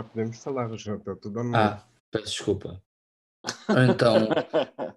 [0.00, 1.56] Já podemos falar, já está tudo online.
[1.56, 2.82] Ah, peço desculpa.
[3.86, 4.28] Então,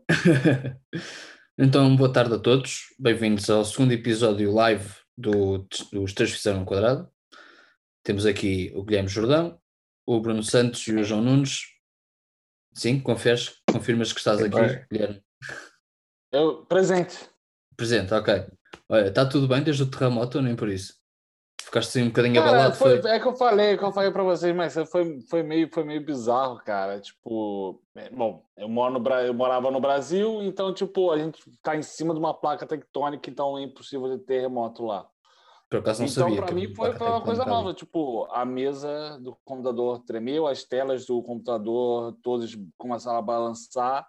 [1.60, 2.86] então, boa tarde a todos.
[2.98, 7.12] Bem-vindos ao segundo episódio live do, dos Três Fizeram um Quadrado.
[8.02, 9.60] Temos aqui o Guilherme Jordão,
[10.08, 11.64] o Bruno Santos e o João Nunes.
[12.74, 14.86] Sim, confias, confirmas que estás É aqui, bem.
[14.90, 15.24] Guilherme?
[16.32, 17.30] Eu, presente.
[17.76, 18.46] Presente, ok.
[18.88, 21.03] Olha, está tudo bem desde o terremoto ou nem por isso?
[21.74, 22.76] Ficaste assim um bocadinho Cara, abalado?
[22.76, 23.10] foi, Foi...
[23.10, 26.06] é que eu falei, que eu falei pra vocês, mas foi, foi, meio, foi meio
[26.06, 27.02] bizarro, cara.
[27.02, 31.76] Tipo, é, bom, eu, moro no, eu morava no Brasil, então, tipo, a gente tá
[31.76, 35.08] em cima de uma placa tectônica, então é impossível de terremoto lá.
[35.68, 36.38] Por acaso não então, sabia.
[36.38, 37.74] pra que mim, foi, foi uma coisa nova.
[37.74, 44.08] Tipo, a mesa do computador tremeu, as telas do computador todas começaram a balançar.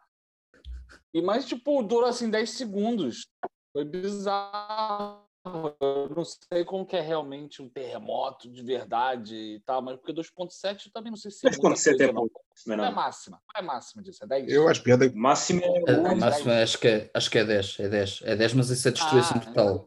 [1.14, 3.26] E mais, tipo, durou assim 10 segundos.
[3.72, 5.24] Foi bizarro.
[5.44, 10.12] Eu não sei como que é realmente um terremoto de verdade e tal, mas porque
[10.12, 12.30] 2.7 eu também não sei se é muita 2.7 coisa é ou não.
[12.66, 12.94] Não é não.
[12.94, 13.42] máxima.
[13.54, 14.50] Não é máxima disso, é 10.
[14.50, 16.62] Eu acho que Máximo é A- A Dez, máxima dez.
[16.70, 18.20] acho que, é, acho que é 10, é 10.
[18.22, 19.86] É 10, mas isso é destruição Ah, total.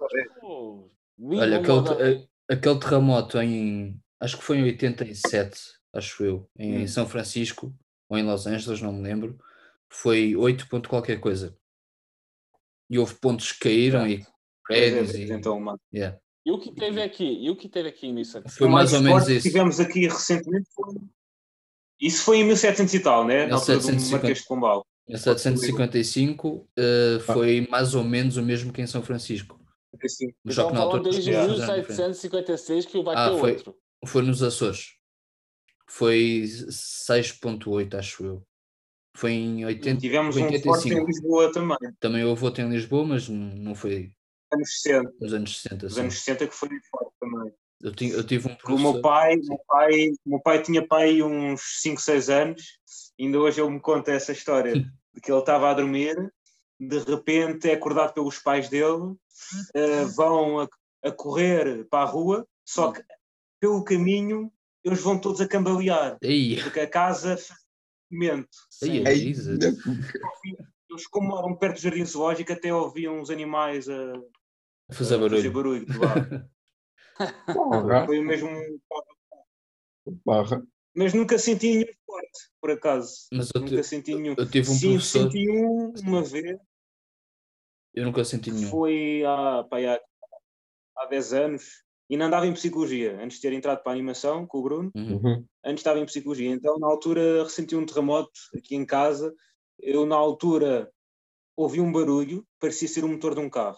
[1.17, 3.99] Vi Olha, aquele, aquele terremoto em.
[4.19, 5.59] Acho que foi em 87,
[5.93, 6.87] acho eu, em Hum.
[6.87, 7.73] São Francisco,
[8.07, 9.39] ou em Los Angeles, não me lembro.
[9.89, 11.57] Foi 8 ponto qualquer coisa.
[12.89, 14.25] E houve pontos que caíram e
[14.67, 15.31] prédios e.
[15.31, 16.17] então, uma- yeah.
[16.45, 17.25] E o que teve aqui?
[17.43, 18.49] E o que teve aqui nisso aqui?
[18.51, 19.47] Foi o mais ou menos forte que isso.
[19.49, 20.95] tivemos aqui recentemente foi...
[21.99, 23.47] Isso foi em 1700 e tal, né?
[23.47, 24.11] Na altura do 1750.
[24.17, 24.85] Marquês de Pombal.
[25.09, 29.59] Em 755 eh, foi mais ou menos o mesmo que em São Francisco.
[30.03, 31.87] Assim, Só que na altura desde fizeram diferente.
[31.87, 33.75] 1756 que vai Ah, ter foi- outro.
[34.05, 34.91] Foi nos Açores.
[35.89, 38.43] Foi 6.8, acho eu.
[39.15, 40.99] Foi em 80, Tivemos um forte 85.
[41.01, 44.11] em Lisboa também, Também houve outro em Lisboa, mas não foi
[44.51, 45.13] anos 60.
[45.19, 45.85] nos anos 60.
[45.85, 47.53] Nos anos 60 que foi forte também.
[47.81, 49.01] Eu, ti- eu tive um Porque o meu professor.
[49.01, 52.79] pai, meu pai, meu pai tinha pai uns 5, 6 anos,
[53.19, 54.73] ainda hoje ele me conta essa história
[55.13, 56.15] de que ele estava a dormir,
[56.79, 59.15] de repente é acordado pelos pais dele,
[59.75, 60.67] eh, vão a,
[61.03, 63.03] a correr para a rua, só que
[63.59, 64.51] pelo caminho
[64.83, 67.37] eles vão todos a cambalear, Ei, porque a casa
[68.81, 69.59] ei, Ei, Jesus.
[70.89, 74.13] Eles, como moram perto do jardim zoológico, até ouviam os animais a
[74.89, 75.53] fazer fazer barulho.
[75.53, 76.15] barulho de lá.
[77.53, 78.49] porra, Foi o mesmo.
[80.23, 80.65] porra.
[80.95, 83.27] Mas nunca senti nenhum forte, por acaso.
[83.31, 84.35] Mas eu, Nunca ti- senti nenhum.
[84.37, 86.57] eu tive um Sim, professor, senti um uma vez,
[87.93, 88.69] eu nunca senti nenhum.
[88.69, 89.99] foi há, pá, há,
[90.97, 94.47] há 10 anos, e ainda andava em psicologia, antes de ter entrado para a animação
[94.47, 95.13] com o Bruno, Uhum.
[95.17, 95.45] Uhum.
[95.63, 96.49] antes estava em psicologia.
[96.49, 99.33] Então, na altura, ressenti um terremoto aqui em casa.
[99.77, 100.91] Eu, na altura,
[101.55, 103.77] ouvi um barulho, parecia ser o motor de um carro.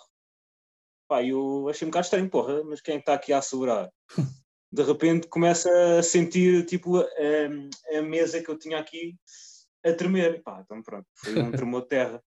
[1.09, 3.89] Pá, eu achei um bocado estranho, porra, mas quem é está aqui a assegurar?
[4.71, 9.15] De repente começa a sentir, tipo, a, a mesa que eu tinha aqui
[9.83, 10.43] a tremer.
[10.43, 12.23] Pá, então pronto, foi um tremor de terra.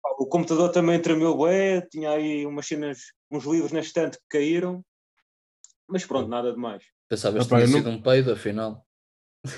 [0.00, 4.38] Pá, o computador também tremeu, bué, tinha aí umas cenas, uns livros na estante que
[4.38, 4.84] caíram.
[5.88, 6.84] Mas pronto, nada demais.
[7.08, 8.86] Pensavas que Epá, tinha sido um peido, afinal.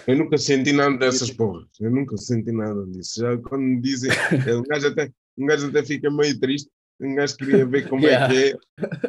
[0.06, 1.68] Eu nunca senti nada dessas porras.
[1.78, 3.20] Eu nunca senti nada disso.
[3.20, 4.10] Já quando me dizem,
[4.58, 6.70] um gajo até, um gajo até fica meio triste.
[7.00, 8.26] Um gajo queria ver como Yeah.
[8.26, 8.56] é que é.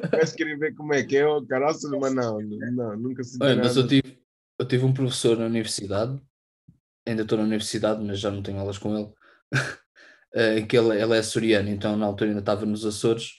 [0.08, 3.44] Um gajo queria ver como é que é, oh, caraças, mas não, não, nunca senti
[3.44, 4.20] Olha, mas eu tive,
[4.60, 6.20] eu tive um professor na universidade,
[7.06, 9.14] ainda estou na universidade, mas já não tenho aulas com ele,
[10.34, 13.38] eh, que ele, ele é açoriano, então na altura ainda estava nos Açores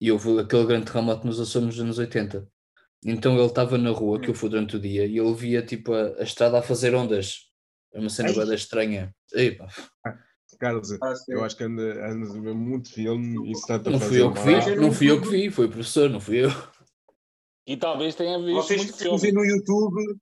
[0.00, 2.48] e houve aquele grande terremoto nos Açores nos anos 80.
[3.04, 5.92] Então ele estava na rua, que eu fui durante o dia, e ele via tipo
[5.92, 7.50] a, a estrada a fazer ondas.
[7.92, 9.14] É uma cena estranha.
[9.32, 9.66] Ei, pá,
[10.60, 13.92] Carlos, Ah, eu acho que anda- andas a ver muito filme e isso está-te a
[13.92, 16.44] não fui eu que vi, não fui eu que vi, foi o professor, não fui
[16.44, 16.50] eu.
[17.66, 19.10] E talvez tenha visto Vocês muito filme.
[19.12, 20.18] pesquisem no YouTube,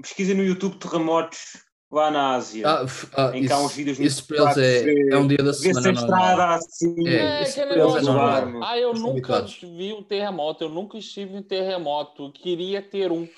[0.00, 1.56] pesquisem no YouTube terremotos
[1.90, 2.66] lá na Ásia.
[2.68, 2.86] Ah,
[3.16, 5.50] ah, Em que há uns vídeos no isso para eles é, é um dia da
[5.50, 6.20] Vê-se a semana normal.
[6.20, 7.08] estrada assim.
[7.08, 8.62] É, É, isso aquele para eles é normal.
[8.62, 13.28] Ah, eu nunca vi um terremoto, eu nunca estive em um terremoto, queria ter um.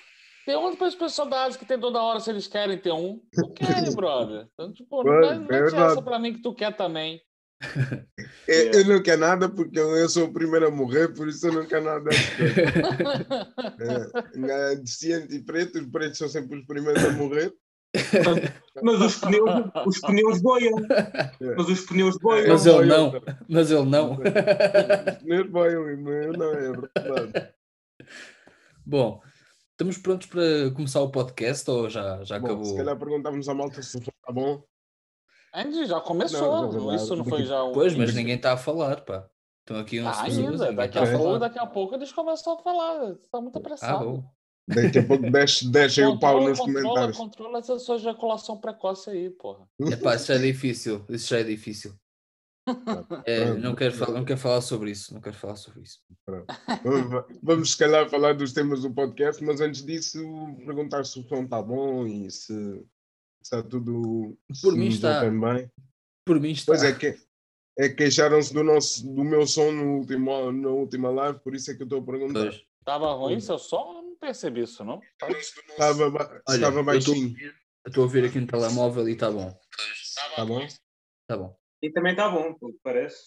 [0.45, 3.21] Tem um para as Ásia que tem toda hora se eles querem ter um.
[3.35, 4.47] Não querem, brother.
[4.53, 5.93] Então, tipo, não é verdade.
[5.93, 7.21] essa pra mim que tu quer também.
[8.47, 11.53] Eu, eu não quero nada porque eu, sou o primeiro a morrer, por isso eu
[11.53, 12.11] não quero nada.
[13.81, 17.53] É, é, deficiente e preto, os pretos são sempre os primeiros a morrer.
[18.83, 19.51] Mas os pneus,
[19.87, 20.75] os pneus boiam.
[21.57, 22.49] Mas os pneus boiam.
[22.49, 24.13] Mas ele não, mas ele não.
[24.15, 27.55] Os pneus boiam, e eu não, é verdade.
[28.85, 29.23] Bom,
[29.75, 32.65] estamos prontos para começar o podcast ou já, já Bom, acabou?
[32.65, 34.63] se calhar perguntávamos à malta se está bom.
[35.53, 36.73] Andy, já começou.
[36.73, 37.73] Não, já- Isso não foi já um.
[37.73, 39.29] Pois, mas ninguém está a falar, pá.
[39.61, 40.73] Estão aqui uns Ah, ainda.
[40.73, 41.39] Daqui está a a pouco, falar.
[41.39, 43.11] daqui a pouco eles começam a falar.
[43.13, 44.05] Está muito Ah, apressado.
[44.05, 44.25] bom.
[44.67, 47.17] Daqui a pouco deixa, deixem o pau nos controla, comentários.
[47.17, 49.69] controla essa sua ejaculação precoce aí, porra.
[49.81, 51.05] Epá, isso já é difícil.
[51.09, 51.95] Isso já é difícil.
[53.27, 55.13] É, não, quero falar, não quero falar sobre isso.
[55.13, 56.01] Não quero falar sobre isso.
[56.83, 60.19] Vamos- Vamos, se calhar, falar dos temas do podcast, mas antes disso,
[60.65, 62.85] perguntar se o som está bom e se
[63.43, 64.37] está tudo.
[64.63, 65.21] Por mim está.
[65.31, 65.71] bem.
[66.27, 66.73] Por mim está.
[66.73, 67.19] Pois é, que,
[67.79, 71.71] é que queixaram-se do, nosso, do meu som no último, na última live, por isso
[71.71, 72.45] é que eu estou a perguntar.
[72.45, 72.63] Pois.
[72.85, 73.99] Tava ruim seu som?
[73.99, 75.01] Eu não percebi isso, não.
[75.71, 77.37] Estava, ba- Olha, estava baixinho.
[77.85, 79.55] Eu estou a ouvir aqui no telemóvel e está bom.
[80.03, 80.61] Está bom?
[80.63, 81.57] Está bom.
[81.85, 83.27] E também está bom, pelo que parece.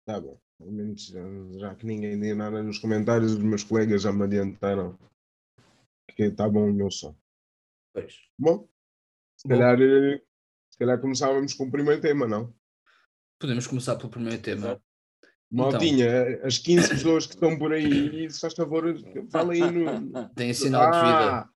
[0.00, 0.40] Está bom.
[0.56, 1.20] Pelo menos já,
[1.58, 4.98] já que ninguém diz nada nos comentários, os meus colegas já me adiantaram
[6.16, 7.14] que está bom o meu som.
[7.92, 8.14] Pois.
[8.38, 8.66] Bom,
[9.36, 9.58] se Bom.
[9.58, 10.22] calhar, eh,
[10.70, 12.54] se calhar começávamos com o primeiro tema, não?
[13.38, 14.68] Podemos começar pelo primeiro tema.
[14.68, 14.82] Exato.
[15.50, 18.84] Maltinha, eh, as 15 pessoas que estão por aí, se faz favor,
[19.30, 19.84] fala aí no.
[20.34, 21.40] Tem sinal de vida.
[21.40, 21.50] Ah,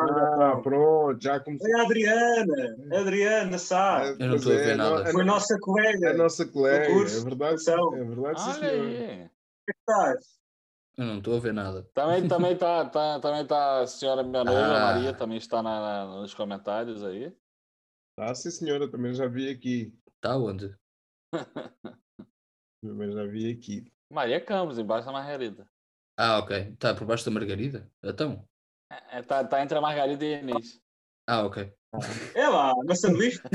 [0.00, 1.66] ah, pronto, já começou.
[1.70, 2.76] Foi a Adriana.
[2.92, 4.14] A Adriana Sá.
[4.18, 5.02] Eu não estou a é, ver a no- nada.
[5.08, 6.10] a Foi no- nossa colega.
[6.10, 8.72] A nossa colega, curso, é verdade, é verdade, sim, senhor.
[8.86, 9.30] aí.
[9.68, 10.40] Estás?
[10.98, 11.88] Eu não estou a ver nada.
[11.94, 14.80] Também, também, tá, tá, também tá a senhora minha noiva, Ah.
[14.94, 17.34] Maria, também está na, na- nos comentários aí.
[18.18, 19.94] Ah, sim, senhora, também já vi aqui.
[20.16, 20.74] Está onde?
[22.82, 23.92] Também já vi aqui.
[24.10, 25.66] Maria Campos, embaixo da Margarida.
[26.18, 26.56] Ah, ok.
[26.72, 27.90] Está por baixo da Margarida?
[28.02, 28.44] Então.
[29.12, 30.80] É, tá, tá entre a Margarida e a Inês.
[31.26, 31.72] Ah, ok.
[32.34, 33.40] É lá, uma sanduíche.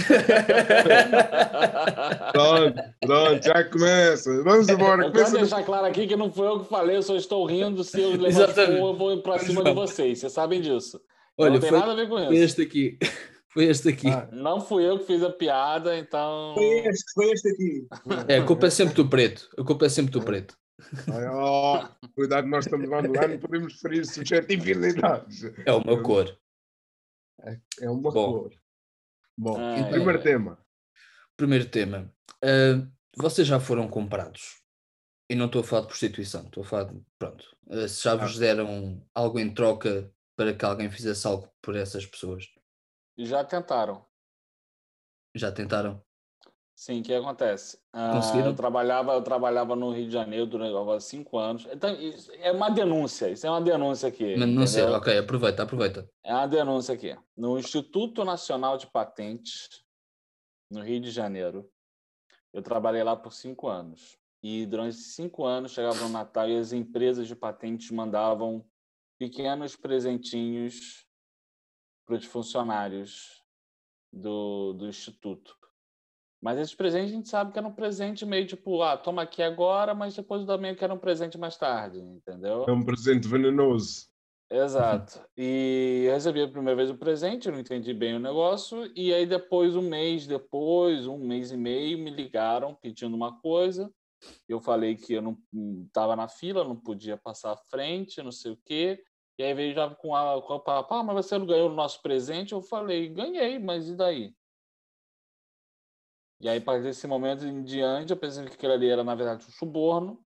[2.34, 4.44] Pronto, pronto, já começa.
[4.44, 5.06] Vamos embora.
[5.06, 7.82] Eu quero deixar claro aqui que não foi eu que falei, eu só estou rindo.
[7.84, 10.20] Se eu fogo, eu vou pra cima de vocês.
[10.20, 11.00] Vocês sabem disso.
[11.38, 12.44] Olha, não tem foi, nada a ver com foi isso.
[12.44, 12.98] este aqui.
[13.56, 14.10] Foi este aqui.
[14.10, 14.28] Ah.
[14.34, 16.52] Não fui eu que fiz a piada, então.
[16.56, 17.88] Foi este, foi este aqui.
[18.28, 19.48] É, a culpa é sempre do preto.
[19.58, 20.58] A culpa é sempre do preto.
[21.32, 25.44] Oh, cuidado, nós estamos lá no ar, não podemos ferir suscetibilidades.
[25.44, 26.38] É meu cor.
[27.80, 28.34] É uma Bom.
[28.34, 28.54] cor.
[29.38, 30.66] Bom, Ai, e primeiro tema.
[31.38, 32.14] Primeiro tema.
[32.44, 32.88] Ah,
[33.18, 34.62] vocês já foram comprados?
[35.30, 37.02] E não estou a falar de prostituição, estou a falar de.
[37.18, 37.58] Pronto.
[37.70, 42.06] Ah, se já vos deram algo em troca para que alguém fizesse algo por essas
[42.06, 42.46] pessoas?
[43.18, 44.06] Já tentaram.
[45.34, 46.05] Já tentaram?
[46.76, 47.80] Sim, o que acontece?
[47.94, 51.66] Ah, eu, trabalhava, eu trabalhava no Rio de Janeiro durante agora cinco anos.
[51.72, 51.90] Então,
[52.40, 54.36] é uma denúncia, isso é uma denúncia aqui.
[54.36, 55.00] Não sei, entendeu?
[55.00, 56.10] ok, aproveita, aproveita.
[56.22, 57.18] É uma denúncia aqui.
[57.36, 59.86] No Instituto Nacional de Patentes,
[60.70, 61.70] no Rio de Janeiro,
[62.54, 64.18] eu trabalhei lá por cinco anos.
[64.44, 68.64] E durante cinco anos, chegava no Natal e as empresas de patentes mandavam
[69.18, 71.08] pequenos presentinhos
[72.06, 73.44] para os funcionários
[74.12, 75.58] do, do Instituto.
[76.46, 79.42] Mas esses presentes a gente sabe que era um presente meio tipo, ah, toma aqui
[79.42, 82.66] agora, mas depois também quero um presente mais tarde, entendeu?
[82.68, 84.06] É um presente venenoso.
[84.52, 85.26] Exato.
[85.36, 89.12] E eu recebi a primeira vez o presente, eu não entendi bem o negócio, e
[89.12, 93.92] aí depois, um mês depois, um mês e meio, me ligaram pedindo uma coisa.
[94.48, 95.36] Eu falei que eu não
[95.88, 99.04] estava na fila, não podia passar à frente, não sei o quê.
[99.40, 101.74] E aí veio já com a, com a papo, ah, mas você não ganhou o
[101.74, 102.54] nosso presente?
[102.54, 104.32] Eu falei, ganhei, mas e daí?
[106.40, 109.16] E aí, a partir desse momento em diante, eu pensei que aquilo ali era, na
[109.16, 110.24] verdade, um suborno.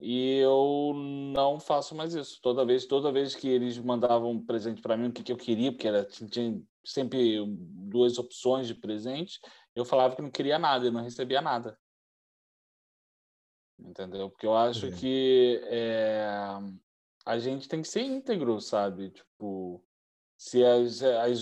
[0.00, 2.40] E eu não faço mais isso.
[2.42, 5.36] Toda vez, toda vez que eles mandavam um presente para mim, o que, que eu
[5.36, 9.40] queria, porque era, tinha, tinha sempre duas opções de presente,
[9.74, 11.78] eu falava que não queria nada, eu não recebia nada.
[13.78, 14.30] Entendeu?
[14.30, 14.90] Porque eu acho É.
[14.90, 16.26] que é,
[17.24, 19.10] a gente tem que ser íntegro, sabe?
[19.10, 19.84] Tipo,
[20.36, 21.40] se, as, as,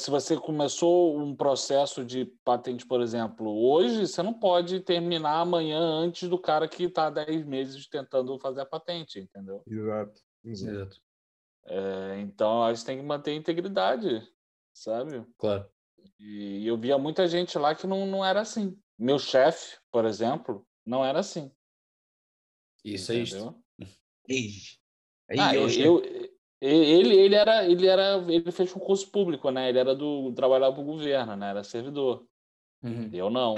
[0.00, 5.78] se você começou um processo de patente, por exemplo, hoje, você não pode terminar amanhã
[5.78, 9.62] antes do cara que está há 10 meses tentando fazer a patente, entendeu?
[9.66, 10.20] Exato.
[10.44, 11.00] exato.
[11.64, 14.28] É, então, a gente tem que manter a integridade,
[14.72, 15.24] sabe?
[15.38, 15.68] Claro.
[16.18, 18.78] E eu via muita gente lá que não, não era assim.
[18.98, 21.50] Meu chefe, por exemplo, não era assim.
[22.84, 23.62] Isso é entendeu?
[24.28, 24.50] Ei,
[25.28, 26.02] aí, Ah, eu, eu,
[26.60, 29.68] ele, ele era, ele era, ele fez concurso público, né?
[29.68, 31.50] Ele era do trabalhava para o governo, né?
[31.50, 32.24] Era servidor.
[32.82, 33.10] Uhum.
[33.12, 33.56] Eu não.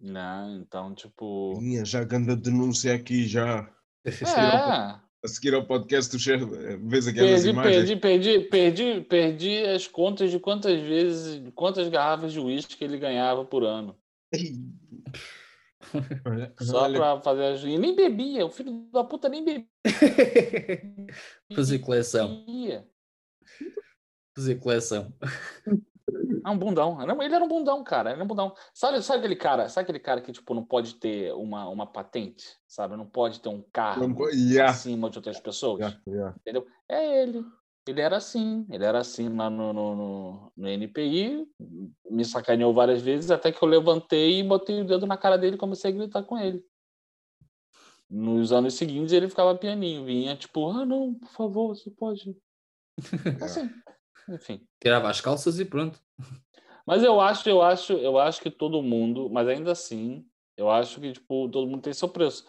[0.00, 0.60] Né?
[0.60, 3.68] Então, tipo, Minha, já anda denúncia aqui já.
[4.04, 5.08] é.
[5.20, 6.44] A seguir ao podcast do chefe,
[6.86, 7.74] vês aquelas Perdi, imagens.
[7.74, 13.44] perdi, perdi, perdi, perdi as contas de quantas vezes, quantas garrafas de uísque ele ganhava
[13.44, 13.96] por ano.
[16.24, 17.62] Olha, Só olha, para fazer as.
[17.62, 19.68] E nem bebia, o filho da puta nem bebia.
[21.54, 22.44] Fazer coleção.
[24.36, 25.12] Fazer coleção.
[26.44, 26.98] É um bundão.
[27.22, 28.10] Ele era um bundão, cara.
[28.10, 28.54] Ele era um bundão.
[28.72, 29.68] Sabe, sabe aquele cara?
[29.68, 32.96] Sabe aquele cara que tipo não pode ter uma, uma patente, sabe?
[32.96, 34.70] Não pode ter um carro Não yeah.
[34.70, 36.36] acima de outras pessoas, Yeah, yeah.
[36.40, 36.66] entendeu?
[36.88, 37.44] É ele.
[37.88, 38.66] Ele era assim.
[38.70, 41.48] Ele era assim lá no, no, no, no NPI.
[42.10, 45.56] Me sacaneou várias vezes até que eu levantei e botei o dedo na cara dele
[45.56, 46.62] e comecei a gritar com ele.
[48.10, 52.36] Nos anos seguintes ele ficava pianinho, vinha tipo, ah não, por favor, você pode.
[53.42, 53.70] Assim,
[54.28, 54.66] enfim.
[54.82, 55.98] Tirava as calças e pronto.
[56.86, 60.26] Mas eu acho, eu acho, eu acho que todo mundo, mas ainda assim,
[60.56, 62.46] eu acho que tipo todo mundo tem seu preço,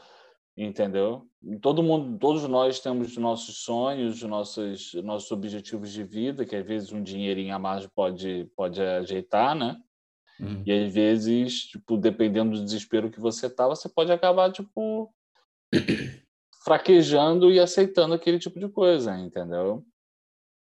[0.64, 1.26] entendeu?
[1.62, 6.92] Todo mundo, todos nós temos nossos sonhos, nossos nossos objetivos de vida, que às vezes
[6.92, 9.82] um dinheirinho a mais pode pode ajeitar, né?
[10.40, 10.64] Hum.
[10.66, 15.14] E às vezes, tipo, dependendo do desespero que você tá, você pode acabar tipo
[16.64, 19.86] fraquejando e aceitando aquele tipo de coisa, entendeu?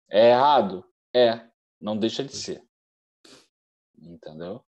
[0.10, 0.86] É errado?
[1.14, 1.46] É,
[1.80, 2.64] não deixa de ser.
[3.98, 4.64] Entendeu?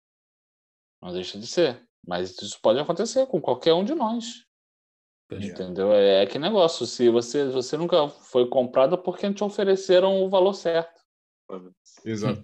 [1.01, 1.85] Não deixa de ser.
[2.05, 4.46] Mas isso pode acontecer com qualquer um de nós.
[5.29, 5.43] Pois.
[5.43, 5.91] Entendeu?
[5.93, 6.85] É, é que negócio.
[6.85, 11.01] Se você, você nunca foi comprada porque não te ofereceram o valor certo.
[12.05, 12.43] Exato.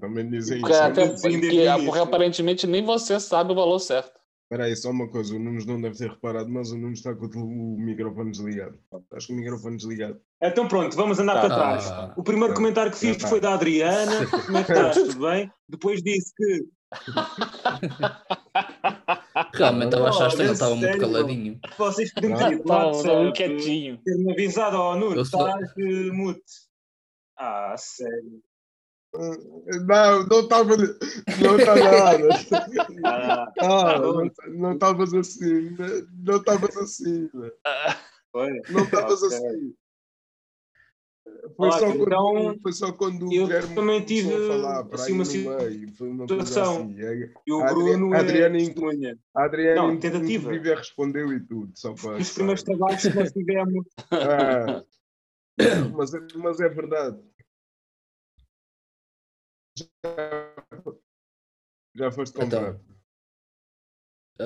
[0.00, 0.82] Também dizem Porque, isso.
[0.82, 1.84] até, Sim, desde porque, início.
[1.84, 4.18] porque aparentemente nem você sabe o valor certo.
[4.50, 5.36] Espera aí, só uma coisa.
[5.36, 8.78] O Nunes não deve ter reparado, mas o Nunes está com o, microfone desligado.
[9.04, 10.18] Estás com o microfone desligado.
[10.42, 11.40] Então pronto, vamos andar Tá.
[11.42, 11.90] para trás.
[11.90, 12.60] Ah, O primeiro Tá.
[12.60, 13.28] comentário que fiz tá.
[13.28, 14.20] foi da Adriana.
[14.46, 14.96] Como é que estás?
[14.96, 15.52] Tudo bem?
[15.68, 16.64] Depois disse que.
[19.58, 21.60] realmente achaste que ele é estava muito sério, caladinho.
[21.76, 24.00] vocês podiam ter Estava quietinho.
[24.04, 26.42] ter-me avisado, oh Eu Nuno, estás eh, mute.
[27.38, 28.42] Ah, sério.
[29.14, 30.76] Não, não estava.
[30.76, 32.28] Não está nada.
[33.04, 35.76] Ah, Ah, não- não estavas assim.
[36.24, 37.30] Não estavas assim.
[37.34, 37.50] né?
[38.30, 38.50] foi.
[38.70, 39.74] Não estavas assim.
[41.56, 44.84] Foi Olha, só, quando, então, foi só quando eu o Guilherme também tive, a falar
[44.84, 45.94] para assim, uma meio.
[45.94, 46.76] Foi uma situação.
[46.84, 47.02] assim.
[47.02, 49.18] É- E o Bruno a é Adriana testemunha.
[49.34, 50.44] A Adriana, Não, tentativa.
[50.54, 51.72] inclusive, respondeu e tudo.
[51.74, 53.86] Só para, Os primeiros trabalhos que nós tivemos.
[54.12, 54.84] Ah,
[55.96, 57.18] mas, é- mas é verdade.
[59.78, 60.82] Já,
[61.94, 62.80] já foste Então, comprado.
[62.84, 62.97] Então,
[64.40, 64.44] O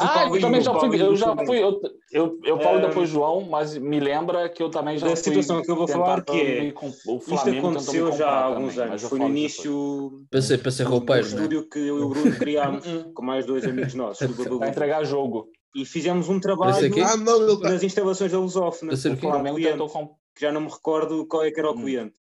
[0.00, 0.80] Ah, eu também o já fui.
[0.80, 1.58] Paulinho Eu já fui.
[1.58, 1.80] Eu,
[2.12, 5.24] eu, eu falo É, depois, João, mas me lembra que eu também já da fui.
[5.24, 8.44] situação que eu vou falar, que é, me com- O Isto Flamengo aconteceu já há
[8.44, 9.02] alguns também, anos.
[9.02, 11.28] eu Foi no início pensei do roupeiro, né?
[11.34, 14.36] estúdio que eu e o Bruno criámos Hum, com mais dois amigos nossos.
[14.58, 15.48] Para entregar jogo.
[15.74, 17.68] E fizemos um Pensei trabalho Ah, não, está.
[17.70, 18.92] nas instalações da Lusófona.
[18.92, 20.16] O com Flamengo cliente, tentou comprar.
[20.36, 21.82] que já não me recordo qual é que era o Hum.
[21.82, 22.14] cliente.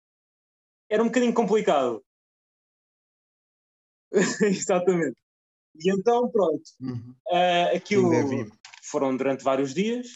[0.88, 2.02] Era um bocadinho complicado.
[4.42, 5.16] Exatamente.
[5.82, 6.62] E então, pronto.
[6.80, 7.14] Uhum.
[7.32, 8.46] ah, aquilo é
[8.82, 10.06] foram durante vários dias.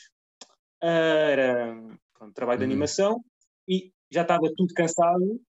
[0.83, 1.75] Ah, era
[2.13, 2.71] pronto, trabalho de Uhum.
[2.73, 3.25] animação
[3.69, 5.41] e já estava tudo cansado.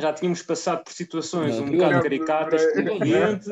[0.00, 3.48] Já tínhamos passado por situações um bocado caricatas com o cliente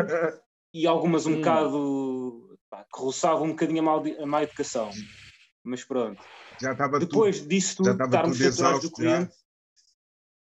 [0.74, 1.36] e algumas um Hum.
[1.36, 4.90] bocado pá, que roçavam um bocadinho a má, a má educação.
[5.64, 6.22] Mas pronto.
[6.60, 7.48] Já estava Depois tudo.
[7.48, 8.94] disso tudo, estarmos tudo saturados do já.
[8.94, 9.36] cliente,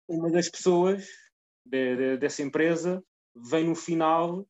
[0.08, 1.06] uma das pessoas
[1.64, 3.04] de- de- dessa empresa
[3.36, 4.44] vem no final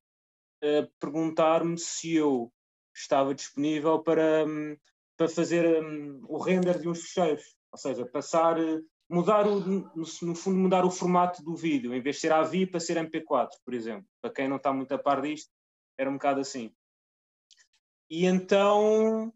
[0.99, 2.53] perguntar-me se eu
[2.95, 4.77] estava disponível para, hum,
[5.17, 7.45] para fazer hum, o render de uns ficheiros.
[7.73, 12.01] Ou seja, passar, eh, mudar o, no, no fundo, mudar o formato do vídeo, em
[12.01, 14.07] vez de ser AVI para ser MP4, por exemplo.
[14.21, 15.51] Para quem não está muito a par disto,
[15.99, 16.73] era um bocado assim.
[18.09, 19.33] E então,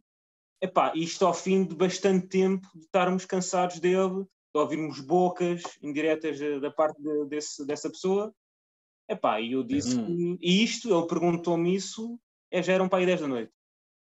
[0.60, 6.40] epá, isto ao fim de bastante tempo de estarmos cansados dele, de ouvirmos bocas indiretas
[6.40, 8.34] eh, da parte de- desse, dessa pessoa.
[9.08, 10.36] Epá, e eu disse Hum.
[10.38, 12.18] que, e isto, ele perguntou-me isso,
[12.50, 13.52] é, já eram para aí 10 da noite.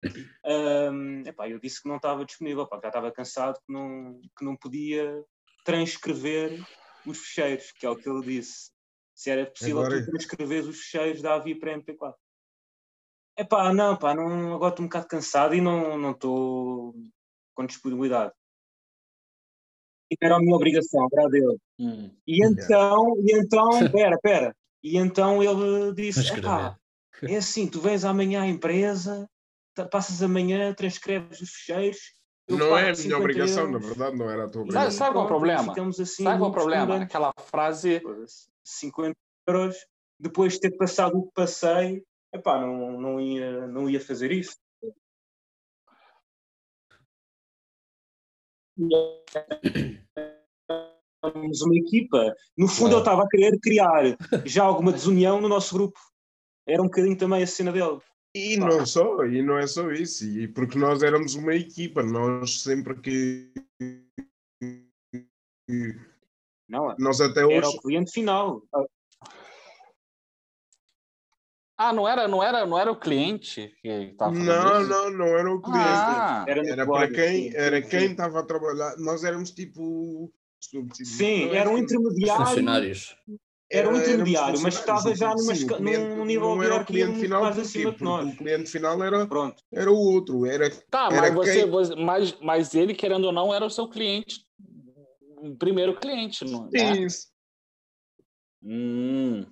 [0.45, 4.45] Ahm, epá, eu disse que não estava disponível, pá, já estava cansado, que não, que
[4.45, 5.25] não podia
[5.65, 6.61] transcrever
[7.05, 8.71] os ficheiros, que é o que ele disse.
[9.15, 12.15] Se era possível Agora- tu transcrever os ficheiros da AVI para MP4.
[13.39, 16.95] Epá, não, pá, não, agora estou um bocado cansado e não não estou
[17.55, 18.33] com disponibilidade.
[20.11, 21.59] E Era a minha obrigação, era a dele.
[21.79, 22.15] Hum.
[22.27, 24.57] E então, e então, pera, pera.
[24.83, 26.33] E então ele disse.
[26.33, 26.77] Epá,
[27.23, 29.29] é assim, tu vens amanhã à empresa,
[29.91, 32.15] passas amanhã, transcreves os ficheiros.
[32.49, 34.91] eu Não é a minha 50 obrigação, na euros, verdade, não era a tua obrigação.
[34.91, 35.65] sabe qual é o problema?
[35.65, 37.03] Ficamos assim, Sabe qual é o problema?
[37.03, 38.01] Aquela frase.
[38.01, 39.77] foda-se, 50 euros,
[40.19, 44.57] depois de ter passado o que passei, epá, não, não, ia, não ia fazer isso.
[51.23, 52.35] Uma equipa.
[52.59, 52.95] No fundo, Claro.
[52.95, 54.03] eu estava a querer criar
[54.45, 55.99] já alguma desunião no nosso grupo.
[56.67, 57.99] Era um bocadinho também a cena dele.
[58.35, 62.63] E não só, e não é só isso, e porque nós éramos uma equipa, nós
[62.63, 63.53] sempre que.
[66.69, 67.77] Não, Nós até era hoje.
[67.77, 68.63] o cliente final.
[71.79, 74.89] Ah, não era, não era, não era o cliente que estava falando Não, isso?
[74.91, 75.81] não, não era o cliente.
[75.85, 78.97] Ah, Era, Era para quem, era quem estava a trabalhar.
[78.99, 80.33] Nós éramos tipo.
[81.05, 82.47] Sim, era um Não intermediário.
[82.47, 83.17] Funcionários.
[83.71, 86.69] Era um intermediário, mas estava já sim, numa sim, cliente num nível não de era
[86.69, 88.35] o hierarquia cliente muito final mais acima que Porque nós.
[88.35, 89.63] O cliente final era, Pronto.
[89.73, 90.45] era o outro.
[90.47, 93.71] Era, Tá, Era mas você, quem- você- mas, mas ele, querendo ou não, era o
[93.71, 94.45] seu cliente,
[95.39, 97.09] o primeiro cliente, não né?
[97.09, 97.29] sim,
[98.63, 99.47] Hum,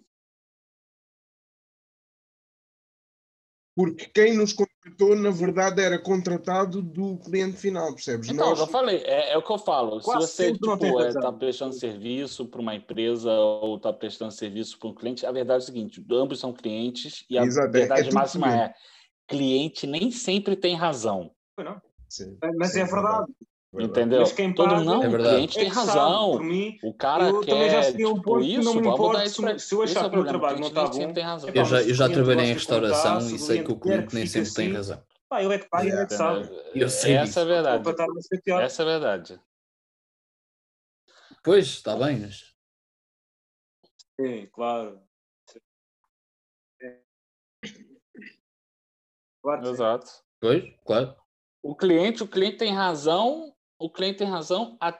[3.75, 8.29] porque quem nos contratou, na verdade, era contratado do cliente final, percebes?
[8.29, 10.01] Então, Nós, já falei, é, é o que eu falo.
[10.01, 11.09] Quase Se você tem tipo, razão.
[11.21, 15.61] está prestando serviço para uma empresa ou está prestando serviço para um cliente, a verdade
[15.61, 18.75] é o seguinte: ambos são clientes e a Exato, é- verdade é máxima é:
[19.29, 21.31] cliente nem sempre tem razão.
[21.55, 21.81] Foi não.
[22.09, 23.33] Sim, Mas sim, é verdade.
[23.73, 24.21] Entendeu?
[24.23, 25.35] Mas quem Todo paga não, É o verdade.
[25.37, 26.41] cliente É tem sabe, razão.
[26.41, 29.19] Mim, O cara eu quer já um tipo, ponto que isso, não me vamos importa
[29.19, 30.87] dar se- isso pra- se eu achar esse é que o meu trabalho não está
[30.87, 31.51] sempre bom, tem razão.
[31.55, 34.15] Eu já, se eu já trabalhei em restauração contar, se e sei que o cliente
[34.15, 35.03] nem sempre tem assim, razão.
[35.29, 36.51] Pá, ele é que paga, ele é que sabe.
[36.75, 37.39] Eu sei Essa disso.
[37.39, 37.89] é a verdade.
[38.61, 39.41] Essa é a verdade.
[41.45, 42.53] Pois, está bem, mas
[44.21, 45.01] Sim, claro.
[46.83, 46.99] É.
[49.63, 50.07] Exato.
[50.41, 51.15] pois, claro.
[51.63, 54.97] O cliente, o cliente tem razão, o cliente tem razão a-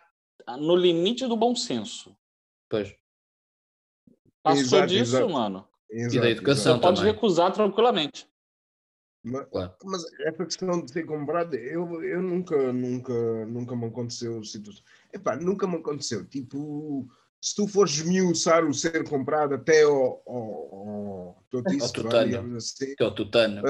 [0.47, 2.17] a- no limite do bom senso.
[2.69, 2.95] Pois.
[4.43, 5.29] Passou Exato, disso, exato.
[5.31, 5.69] mano.
[5.91, 8.27] Exato, E da educação Você pode recusar tranquilamente.
[9.23, 9.75] Mas, Claro.
[9.85, 14.83] mas essa questão de ser comprado, eu, eu nunca, nunca, nunca me aconteceu situação.
[15.13, 16.25] Epá, nunca me aconteceu.
[16.27, 17.07] Tipo,
[17.39, 22.57] se tu fores esmiuçar o ser comprado até ao, ao, ao Ao vá, tutano.
[22.57, 23.63] assim, tutano.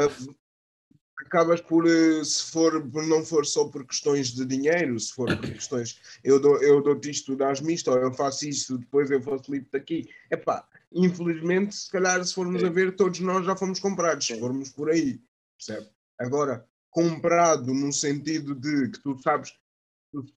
[1.20, 5.50] Acabas por, uh, se for, não for só por questões de dinheiro, se for por
[5.50, 9.68] questões, eu dou, eu dou-te isto, dás-me isto, ou eu faço isto, depois eu facilito
[9.72, 10.08] daqui.
[10.30, 12.68] Epá, infelizmente, se calhar, se formos Sim.
[12.68, 15.20] a ver, todos nós já fomos comprados, se formos por aí,
[15.56, 15.88] percebe?
[16.18, 19.54] Agora, comprado no sentido de que tu sabes,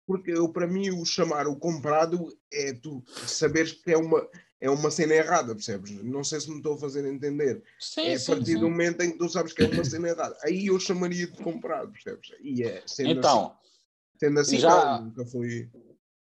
[0.05, 4.27] porque eu, para mim, o chamar o comprado é tu saberes que é uma,
[4.63, 5.91] é uma cena errada, percebes?
[6.03, 7.61] Não sei se me estou a fazer entender.
[7.77, 8.71] Sim, É a sim, partir do sim.
[8.71, 10.37] momento em que tu sabes que é uma cena errada.
[10.41, 12.31] Aí eu chamaria de comprado, percebes?
[12.41, 15.69] E é, sendo Então, assim, sendo assim já- não, nunca foi.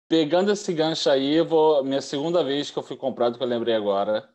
[0.08, 1.84] pegando esse gancho aí, vou.
[1.84, 4.34] Minha segunda vez que eu fui comprado, que eu lembrei agora,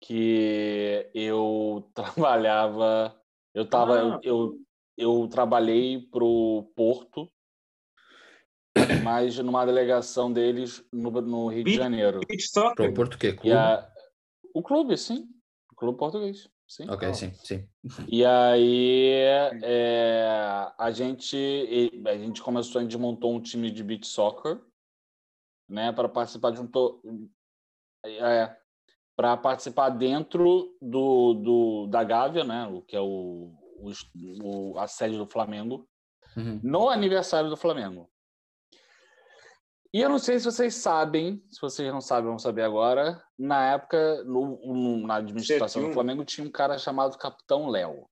[0.00, 3.18] que eu trabalhava.
[3.54, 3.94] Eu tava.
[4.16, 4.20] Ah.
[4.22, 4.58] eu,
[4.96, 7.30] eu, eu trabalhei pro Porto,
[9.02, 12.20] mas numa delegação deles no, no Rio de Janeiro.
[12.28, 12.90] Beach soccer.
[12.90, 13.52] o Porto, E clube?
[13.52, 13.88] a,
[14.54, 15.28] o clube, sim.
[15.72, 16.48] O clube português.
[16.66, 16.88] Sim.
[16.88, 17.68] Ok, sim, sim.
[18.08, 19.10] E aí
[19.62, 24.60] é, a gente a gente começou, a gente montou um time de beach soccer,
[25.68, 27.02] né, para participar de um to-
[28.04, 28.56] é,
[29.14, 33.92] para participar dentro do, do da Gávea, né, o que é o, o,
[34.42, 35.86] o- a sede do Flamengo,
[36.36, 36.58] Uhum.
[36.64, 38.10] no aniversário do Flamengo.
[39.94, 43.22] E eu não sei se vocês sabem, se vocês não sabem, vão saber agora.
[43.38, 45.92] Na época, no- no- na administração do 7-1.
[45.94, 48.04] Flamengo, tinha um cara chamado Capitão Léo.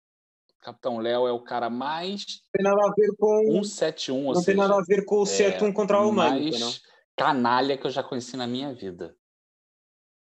[0.61, 4.33] Capitão Léo é o cara mais Não tem nada a ver com, 171, ou não
[4.35, 6.71] tem seja, nada a ver com o é, 7-1 contra a Alemanha, mais não?
[7.16, 9.16] canalha que eu já conheci na minha vida,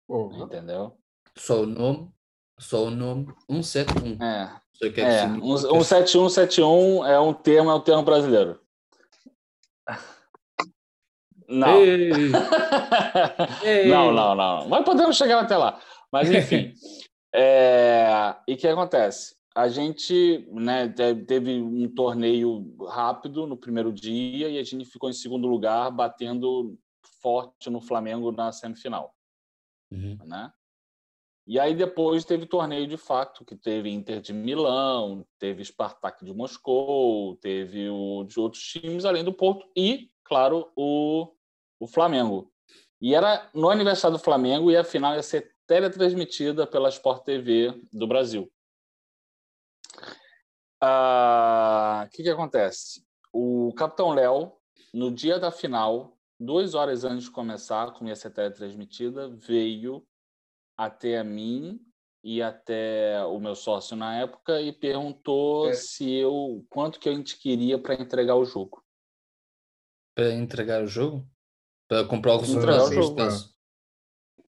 [0.08, 0.38] Porra.
[0.46, 0.98] entendeu?
[1.38, 2.10] Só o nome,
[2.58, 4.20] só o nome, 171.
[4.20, 5.46] É, Não sei o que é que é, significa.
[5.46, 8.60] um, um 7171 é um termo, é um termo brasileiro.
[11.48, 11.82] Não.
[11.82, 12.10] Ei,
[13.64, 13.88] ei.
[13.88, 14.68] não, não, não.
[14.68, 15.80] Mas podemos chegar até lá.
[16.12, 16.72] Mas, enfim.
[17.34, 19.34] é, E o que acontece?
[19.56, 25.08] A gente né, te- teve um torneio rápido no primeiro dia e a gente ficou
[25.08, 26.76] em segundo lugar, batendo
[27.22, 29.14] forte no Flamengo na semifinal.
[29.92, 30.18] Uhum.
[30.24, 30.50] Né?
[31.46, 36.32] E aí depois teve torneio de fato, que teve Inter de Milão, teve Spartak de
[36.32, 41.30] Moscou, teve o de outros times além do Porto e, claro, o,
[41.84, 42.50] o Flamengo.
[43.00, 47.78] E era no aniversário do Flamengo e a final ia ser teletransmitida pela Sport TV
[47.92, 48.50] do Brasil.
[50.80, 53.04] Ah, O que, que acontece?
[53.32, 54.52] O Capitão Léo,
[54.92, 60.06] no dia da final, duas horas antes de começar, como ia ser teletransmitida, veio
[60.76, 61.80] até a mim
[62.22, 65.74] e até o meu sócio na época e perguntou É.
[65.74, 68.82] se eu quanto que a gente queria para entregar o jogo.
[70.14, 71.26] Para entregar o jogo?
[71.88, 73.16] Para comprar o Entregar resultado, o neste jogo.
[73.16, 73.54] caso.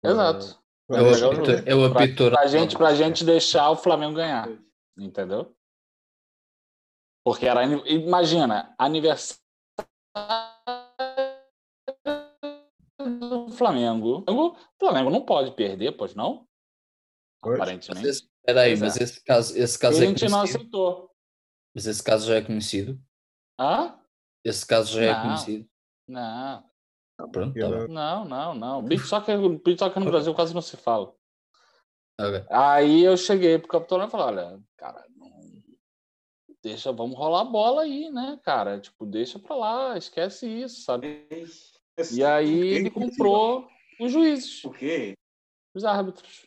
[0.04, 0.46] Exato.
[0.90, 3.70] É Pra o entregar o apito, é o Pra, apito pra gente, pra gente deixar
[3.70, 4.48] o Flamengo ganhar.
[4.98, 5.56] Entendeu?
[7.24, 7.64] Porque era.
[7.64, 9.40] Imagina, aniversário
[13.18, 14.24] do Flamengo.
[14.28, 16.46] O Flamengo não pode perder, pois não?
[17.40, 17.58] Pois.
[17.58, 18.06] Mas aparentemente.
[18.08, 19.04] esse, peraí, mas é.
[19.04, 21.10] esse caso, esse caso a é gente não aceitou.
[21.74, 23.00] Mas esse caso já é conhecido.
[23.58, 23.98] Hã?
[24.44, 25.22] Esse caso já é Não.
[25.22, 25.68] conhecido.
[26.08, 26.70] Não,
[27.28, 27.88] pronto, tá bem.
[27.88, 28.82] não, não, não.
[28.82, 31.14] Beat soccer, beat soccer no Brasil quase não se fala.
[32.20, 32.44] Ok.
[32.50, 35.30] Aí eu cheguei pro capitão e falei, olha, cara, não...
[36.62, 38.78] deixa, vamos rolar a bola aí, né, cara?
[38.80, 41.26] Tipo, deixa pra lá, esquece isso, sabe?
[42.12, 43.68] E aí ele comprou
[44.00, 45.14] os juízes, O quê?
[45.74, 46.46] os árbitros.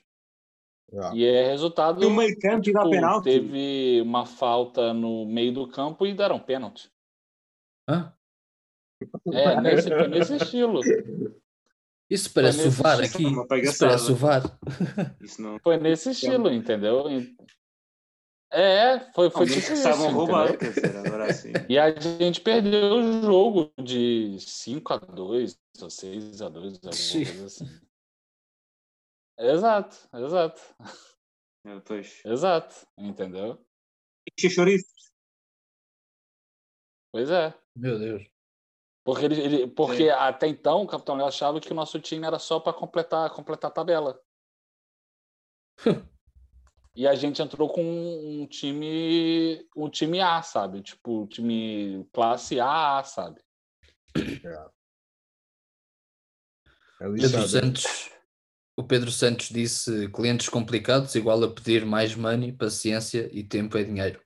[0.97, 3.23] Ah, E é resultado, E o meio campo dá tipo, penalti.
[3.23, 6.89] teve uma falta no meio do campo e deram pênalti.
[7.89, 8.13] Hã?
[9.33, 10.81] É, nesse, foi nesse estilo.
[12.09, 13.33] Isso parece o nesse VAR sistema, aqui.
[13.33, 13.91] Isso palhaçada.
[13.91, 14.59] parece o VAR.
[15.21, 15.59] Isso não.
[15.59, 17.05] Foi nesse estilo, entendeu?
[18.51, 20.11] É, foi, foi tipo estavam
[20.57, 21.51] quer dizer, agora assim.
[21.69, 26.93] E a gente perdeu o jogo de 5 a 2 ou 6 a 2 alguma
[26.93, 27.25] Sim.
[27.25, 27.65] coisa assim.
[29.37, 30.61] Exato, exato,
[31.65, 32.21] É, Pois.
[32.23, 33.59] exato, entendeu?
[34.25, 34.85] E chouriço.
[37.11, 37.53] Pois é.
[37.75, 38.34] Meu Deus.
[39.05, 42.39] Porque, ele, ele- porque até então o Capitão Léo achava que o nosso time era
[42.39, 44.19] só para completar, completar a tabela.
[46.95, 50.81] e a gente entrou com um time, um time A, sabe?
[50.81, 53.39] Tipo, time classe A, sabe?
[56.99, 57.47] é Pedro lixado.
[57.47, 58.09] Santos,
[58.75, 63.83] o Pedro Santos disse clientes complicados igual a pedir mais money, paciência e tempo é
[63.83, 64.24] dinheiro.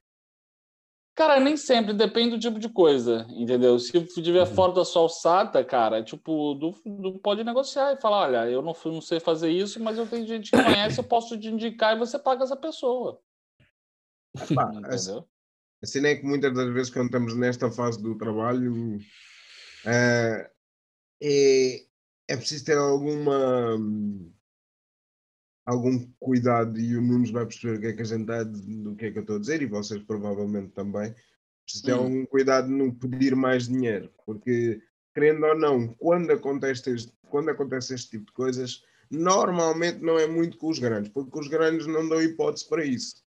[1.20, 3.78] Cara, nem sempre, depende do tipo de coisa, entendeu?
[3.78, 4.56] Se estiver Uhum.
[4.56, 8.74] fora da sua alçada, cara, tipo, do, do- pode negociar e falar, olha, eu não,
[8.86, 12.00] não sei fazer isso, mas eu tenho gente que conhece, eu posso te indicar e
[12.00, 13.20] você paga essa pessoa.
[14.56, 15.28] Pá, Entendeu?
[15.84, 18.98] a cena é que muitas das vezes quando estamos nesta fase do trabalho
[19.88, 20.50] eh,
[21.22, 21.86] é,
[22.30, 24.32] é preciso ter alguma hum,
[25.70, 28.96] algum cuidado e o Nunes vai perceber o que é que a gente está do
[28.96, 31.14] que é que eu estou a dizer e vocês provavelmente também
[31.64, 31.98] preciso ter Hum.
[31.98, 34.82] algum cuidado no pedir mais dinheiro porque
[35.14, 40.26] querendo ou não quando acontece este, quando acontece este tipo de coisas normalmente não é
[40.28, 43.24] muito com os grandes porque os grandes não dão hipótese para isso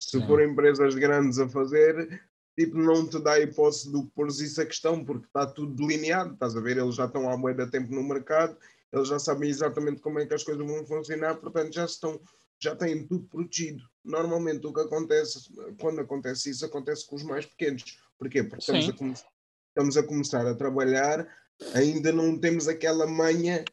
[0.00, 0.26] se Não.
[0.26, 2.20] forem empresas grandes a fazer,
[2.58, 6.34] tipo, não te dá a hipótese de pôres isso a questão, porque está tudo delineado,
[6.34, 6.76] estás a ver?
[6.76, 8.56] Eles já estão há muito tempo no mercado,
[8.96, 12.20] eles já sabem exatamente como é que as coisas vão funcionar, portanto já estão,
[12.58, 13.82] já têm tudo protegido.
[14.04, 17.98] Normalmente o que acontece, quando acontece isso, acontece com os mais pequenos.
[18.18, 18.42] Porquê?
[18.42, 19.14] Porque estamos a, come-
[19.68, 21.28] estamos a começar a trabalhar,
[21.74, 23.64] ainda não temos aquela manha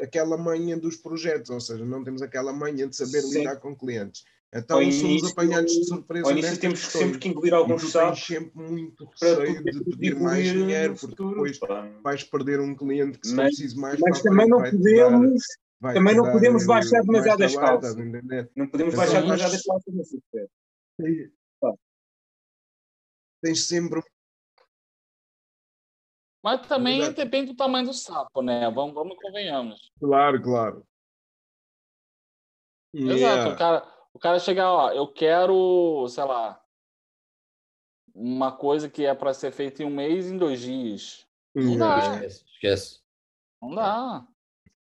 [0.00, 3.40] aquela manha dos projetos, ou seja, não temos aquela manha de saber Sim.
[3.40, 4.24] lidar com clientes.
[4.54, 7.04] Então Ao somos início- apanhados de surpresa Ao início temos questões.
[7.04, 11.82] sempre que engolir alguns sapos sempre muito receio de pedir mais dinheiro, porque depois pá.
[12.02, 15.42] vais perder um cliente que se Mas- precise mais Mas também não podemos,
[15.82, 17.94] dar- também não podemos baixar demasiado as calças.
[17.94, 19.94] não podemos Então, baixar mas- demasiado as calças.
[23.42, 24.02] Tens sempre
[26.42, 27.16] Mas também Exato.
[27.16, 28.70] depende do tamanho do sapo, né?
[28.70, 29.90] Vamos, vamos convenhamos.
[30.00, 30.86] Claro, claro.
[32.94, 33.16] Exato.
[33.18, 33.56] Yeah.
[33.56, 36.60] Cara, o cara chegar, ó, eu quero, sei lá,
[38.12, 41.24] uma coisa que é para ser feita em um mês, em dois dias.
[41.54, 42.00] Não Yeah.
[42.00, 42.14] dá.
[42.26, 43.00] Esquece, esquece.
[43.62, 44.26] Não dá.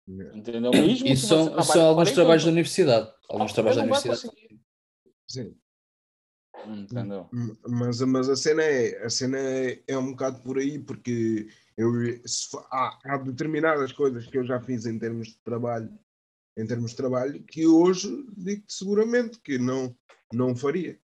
[0.08, 0.38] Yeah.
[0.38, 0.70] Entendeu?
[0.70, 3.12] Mesmo E são, são alguns 40 trabalhos da universidade.
[3.28, 4.60] Alguns trabalhos da não universidade.
[5.28, 5.56] Sim.
[6.66, 7.28] Entendeu?
[7.68, 11.90] Mas, mas a cena é a cena é, é um bocado por aí porque eu
[12.24, 15.92] se há, há determinadas coisas que eu já fiz em termos de trabalho
[16.56, 19.96] em termos de trabalho que hoje digo seguramente que não
[20.32, 20.98] não faria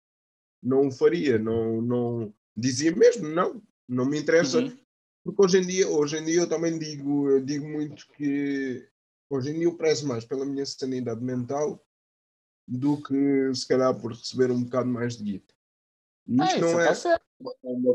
[0.62, 4.76] não o faria não não dizia mesmo não não me interessa Uhum.
[5.24, 8.86] porque hoje em dia hoje em dia eu também digo eu digo muito que
[9.30, 11.82] hoje em dia eu prezo mais pela minha sanidade mental
[12.66, 15.54] do que se calhar por receber um bocado mais de guita.
[16.26, 17.20] E É, Isto não é, tá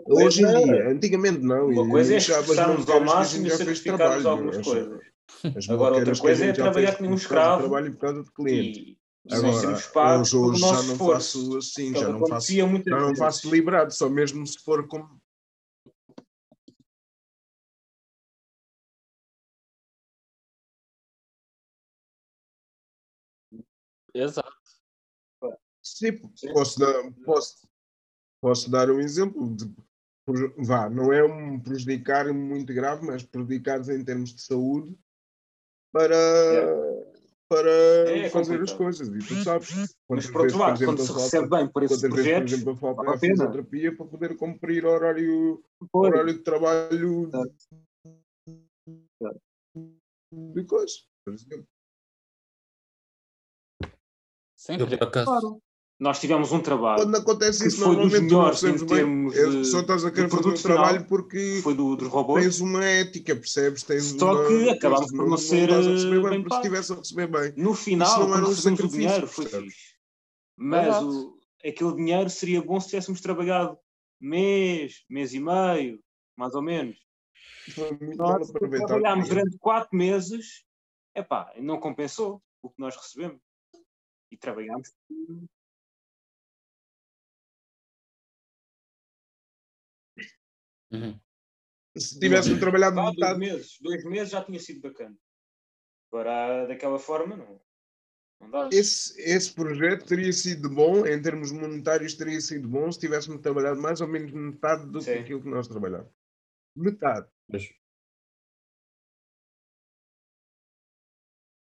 [0.07, 1.67] hoje em dia, antigamente não.
[1.69, 4.23] Uma e coisa é esforçarmos ao maluqueiras que a máximo gente e já fez sacrificarmos
[4.23, 5.01] trabalho, algumas as- coisas.
[5.55, 8.97] As Agora, outra coisa é trabalhar nem um escravo trabalho por causa de cliente.
[9.25, 11.45] e sem sermos Agora, pagos hoje, hoje já não esforço.
[11.45, 15.21] faço assim, já não faço, já não faço deliberado, só mesmo se for como.
[24.13, 24.53] Exato.
[25.81, 26.17] Sim,
[26.53, 27.67] posso dar, posso,
[28.39, 29.73] posso dar um exemplo de
[30.65, 34.97] vá, não é um prejudicar muito grave, mas prejudicados em termos de saúde
[35.93, 36.15] para,
[37.47, 37.69] para
[38.09, 39.07] É fazer as coisas.
[39.07, 39.95] E tu sabes.
[40.09, 42.25] Mas por outro vezes, lado, exemplo, quando se eu recebe bem por esses quantas vezes,
[42.25, 43.33] por projetos, exemplo, eu falta vale a a pena.
[43.35, 46.11] fisioterapia para poder cumprir horário, Pois.
[46.11, 47.29] horário de trabalho
[49.19, 49.41] Claro.
[50.33, 50.95] de coisa.
[51.23, 51.67] Por exemplo.
[53.81, 53.89] Eu,
[54.57, 54.97] Sempre.
[54.97, 55.61] por acaso, Claro.
[56.03, 58.97] Nós tivemos um trabalho Quando acontece isso, foi dos normalmente não melhores em recebes bem.
[58.97, 61.95] termos É, de- Só estás a de querer fazer um trabalho porque que foi do,
[61.95, 62.43] dos robôs.
[62.43, 63.83] tens uma ética, percebes?
[63.83, 64.45] Tens Só uma...
[64.47, 67.27] que acabámos por não ser, estás a receber eh, bem, bem porque estivesse a receber
[67.27, 67.53] bem.
[67.55, 69.73] No final, não era quando um recebemos o dinheiro, foi percebes?
[69.73, 69.93] fixe.
[70.57, 73.77] Mas o, aquele dinheiro seria bom se tivéssemos trabalhado
[74.19, 76.01] mês, mês e meio,
[76.35, 76.97] mais ou menos.
[77.73, 80.65] Foi muito mal Nós trabalhámos durante quatro meses,
[81.15, 83.39] epá, não compensou o que nós recebemos.
[84.29, 84.91] E trabalhámos.
[90.93, 91.19] Uhum.
[91.95, 95.15] Se tivéssemos trabalhado Pá, dois metade, meses, dois meses já tinha sido bacana.
[96.11, 97.61] Agora, daquela forma, não,
[98.41, 98.69] não dá.
[98.71, 103.79] esse, esse projeto teria sido bom, em termos monetários, teria sido bom se tivéssemos trabalhado
[103.79, 106.11] mais ou menos metade do que aquilo que nós trabalhamos.
[106.75, 107.27] Metade.
[107.47, 107.69] Mas,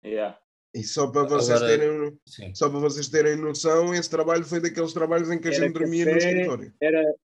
[0.03, 0.39] Yeah.
[0.73, 2.53] E só para vocês Agora- terem sim.
[2.53, 5.73] só para vocês terem noção, esse trabalho foi daqueles trabalhos em que a Era gente
[5.73, 6.73] dormia no café, escritório.
[6.79, 7.15] Era...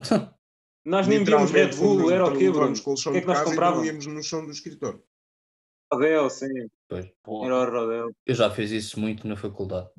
[0.84, 2.72] Nós nem víamos Red Bull, era o quê, Bruno?
[2.74, 3.84] O que é que nós comprávamos?
[3.84, 5.02] dormíamos no chão do escritório.
[5.92, 6.48] Rodel, sim.
[6.88, 7.04] Pois.
[7.06, 8.10] Era o Rodel.
[8.24, 9.90] Eu já fiz isso muito na faculdade.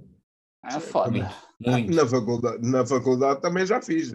[0.64, 1.12] é foda.
[1.12, 1.36] Muito.
[1.60, 1.94] Muito.
[1.96, 4.12] Na faculdade, na faculdade também já fiz.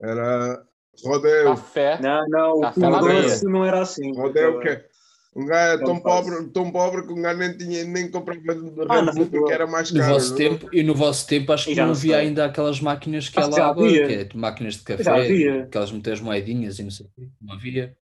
[0.00, 0.66] Era
[1.04, 1.44] Rodel.
[1.46, 2.00] Café.
[2.00, 3.22] Não, não, o Café areia.
[3.22, 4.14] Doce não era assim.
[4.16, 4.89] Rodel que é-
[5.34, 8.40] um gajo é Não tão pobre, tão pobre que um gajo nem, tinha, nem comprava
[8.88, 10.12] Ah, porque era mais No caro.
[10.14, 10.36] vosso não?
[10.36, 13.38] tempo, e no vosso tempo acho que já não não havia ainda aquelas máquinas que
[13.38, 17.28] há lá agora, é máquinas de café, aquelas muitas moedinhas e não sei o quê.
[17.40, 17.96] Não havia.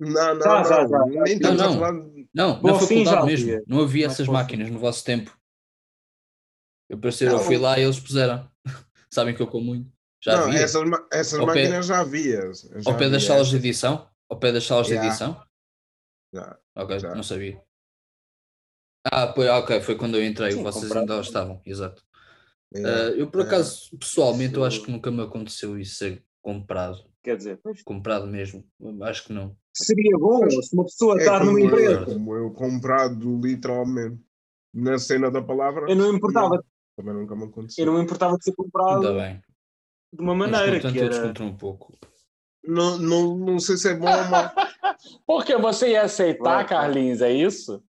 [0.00, 0.64] Não, não, Já, não.
[0.64, 1.04] já, já.
[1.22, 1.78] Nem estamos Não, a não.
[1.78, 3.50] falar de- Não, Bom, na faculdade mesmo.
[3.50, 3.64] havia.
[3.66, 5.36] Não havia Mas essas máquinas no vosso tempo.
[6.88, 7.38] Eu, parecia, eu Não.
[7.40, 8.48] fui lá e eles puseram.
[9.10, 9.90] Sabem que eu como muito.
[10.22, 10.60] Já não, havia.
[10.60, 10.82] essas,
[11.12, 12.50] essas Ao pé- máquinas já havia.
[12.52, 14.08] já Ao pé das salas de edição?
[14.28, 15.06] Ao pé das salas de Já.
[15.06, 15.40] edição?
[16.34, 16.58] Já.
[16.74, 17.14] Ok, Já.
[17.14, 17.62] não sabia.
[19.06, 21.00] Ah, foi, ok, foi quando eu entrei, Sim, vocês comprado.
[21.02, 22.02] ainda lá estavam, exato.
[22.74, 23.04] Yeah.
[23.04, 23.44] Ah, eu por é.
[23.44, 27.04] acaso, pessoalmente, eu acho que nunca me aconteceu isso ser comprado.
[27.22, 28.64] Quer dizer, Comprado mesmo.
[29.02, 29.56] Acho que não.
[29.72, 32.04] seria bom se uma pessoa É estar como numa eu, empresa.
[32.04, 34.20] como eu comprado literalmente
[34.74, 35.88] na cena da palavra.
[35.88, 36.62] Eu não importava,
[36.96, 37.86] Também nunca me aconteceu.
[37.86, 39.42] eu não importava de ser comprado Ainda bem.
[40.12, 41.44] de uma maneira com tanto, que era.
[41.44, 41.96] um pouco.
[42.66, 44.50] Não, não, não sei se é bom ou mau.
[45.26, 46.66] Porque você ia aceitar.
[46.66, 47.84] Carlinhos, é isso?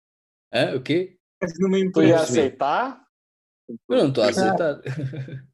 [0.52, 0.76] Hã?
[0.76, 1.16] O quê?
[1.58, 3.02] numa Tu ia aceitar?
[3.88, 4.80] Eu não estou a aceitar.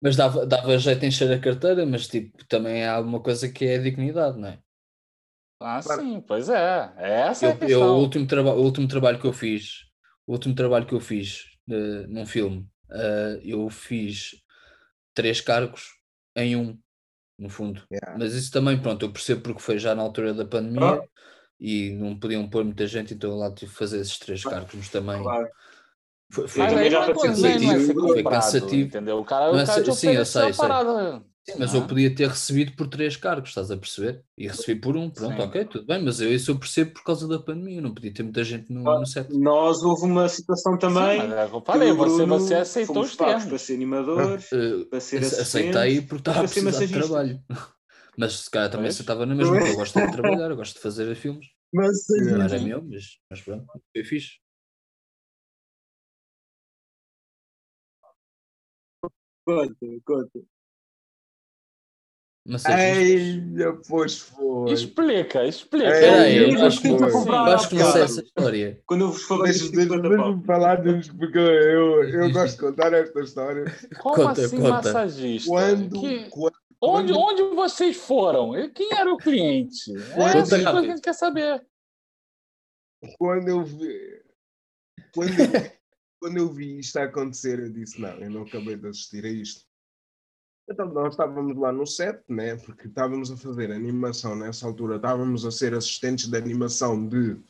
[0.00, 3.64] mas dava, dava jeito em encher a carteira, mas tipo, também há alguma coisa que
[3.64, 4.58] é a dignidade, não é?
[5.60, 6.02] Ah, Claro.
[6.02, 6.92] sim, pois é.
[6.96, 9.86] Essa é a Eu, eu- o, último traba- o último trabalho que eu fiz,
[10.26, 14.36] o último trabalho que eu fiz eh, num filme, eh, eu fiz
[15.14, 15.88] três cargos
[16.36, 16.78] em um,
[17.38, 17.82] no fundo.
[17.90, 18.18] Yeah.
[18.18, 21.00] Mas isso também, pronto, eu percebo porque foi já na altura da pandemia
[21.60, 24.74] e não podiam pôr muita gente, então eu lá tive que fazer esses três cargos,
[24.74, 25.48] mas também Claro.
[26.32, 28.74] foi, foi- é, cansativo, foi comprado, cansativo.
[28.86, 29.18] entendeu?
[29.18, 30.68] O cara, o cara sim, eu sei, sei.
[30.68, 31.22] parada.
[31.48, 31.78] Sim, mas Ah.
[31.78, 34.22] eu podia ter recebido por três cargos, estás a perceber?
[34.36, 35.42] E recebi por um, pronto, Sim.
[35.42, 38.22] ok, tudo bem, mas eu, isso eu percebo por causa da pandemia, não podia ter
[38.22, 39.32] muita gente no, Ah, no set.
[39.32, 41.20] Nós houve uma situação também.
[41.22, 45.00] Sim, mas é e o você, você aceitou fomos os para ser animadores, Eh, para
[45.00, 47.42] ser aceitei porque estava a para ser precisar de trabalho.
[48.18, 50.80] Mas se calhar também aceitava na mesma, porque eu gosto de trabalhar, eu gosto de
[50.80, 51.46] fazer filmes.
[51.72, 54.38] Mas Não era meu, mas, mas pronto, foi fixe.
[59.44, 60.40] conta, conta.
[62.48, 63.66] Massagistas.
[63.66, 64.72] Ai, pois foi.
[64.72, 65.86] Explica, explica.
[65.86, 67.34] É, aí, eu acho que, acho que eu foi.
[67.36, 68.82] acho que não sei essa história.
[68.86, 70.42] Quando eu vos falei deixa, 50 pau.
[70.46, 73.64] falar disso porque eu, eu gosto de contar esta história.
[74.00, 74.70] Como Conta, assim conta.
[74.70, 75.50] massagista?
[75.50, 78.56] Quando, Que- quando Onde, quando- onde vocês foram?
[78.56, 79.92] E Quem era o cliente?
[80.14, 81.62] É essa coisa que a gente quer saber.
[83.18, 84.22] quando eu vi
[85.14, 85.70] quando eu,
[86.20, 89.28] quando eu vi isto a acontecer, eu disse, não, eu não acabei de assistir a
[89.28, 89.67] isto.
[90.70, 92.56] Então nós estávamos lá no set, né?
[92.56, 97.40] Porque estávamos a fazer animação nessa altura, estávamos a ser assistentes de animação de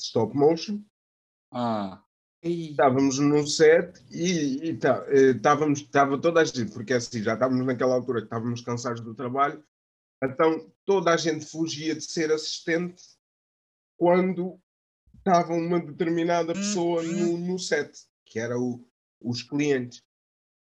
[0.00, 0.82] stop motion.
[1.52, 2.02] Ah,
[2.70, 7.64] Estávamos no set e, tá, eh, estávamos, estava toda a gente, porque assim, já estávamos
[7.64, 9.62] naquela altura que estávamos cansados do trabalho,
[10.24, 13.00] então toda a gente fugia de ser assistente
[13.96, 14.58] quando
[15.18, 17.92] estava uma determinada pessoa no, no set,
[18.26, 18.84] que era o-
[19.20, 20.02] os clientes.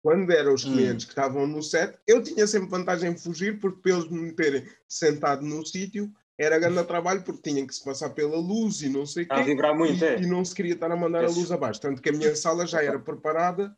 [0.08, 0.72] Quando eram os Hum.
[0.72, 4.32] clientes que estavam no set, eu tinha sempre vantagem em fugir, porque para eles me
[4.32, 8.88] terem sentado no sítio era grande trabalho, porque tinham que se passar pela luz e
[8.88, 9.50] não sei o Está a quê.
[9.50, 10.18] vibrar muito, é?
[10.18, 11.78] E, e não se queria estar a mandar a luz abaixo.
[11.82, 13.76] Tanto que a minha sala já era preparada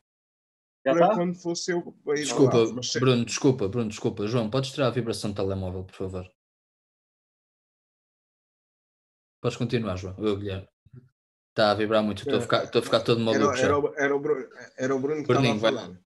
[0.87, 1.15] Já para está?
[1.17, 2.73] quando fosse eu para ir Desculpa, lá.
[2.75, 4.27] Mas, Bruno, desculpa, Bruno, desculpa.
[4.29, 6.31] João, podes tirar a vibração do telemóvel, por favor?
[9.43, 10.15] Podes continuar, João.
[10.17, 10.69] Eu, Guilherme.
[11.49, 12.23] Está a vibrar muito.
[12.23, 13.65] Estou a ficar, estou a ficar todo Era, maluco já.
[13.65, 16.01] era, o- era, o Bruno, era o Bruno que Bruninho, estava a falar.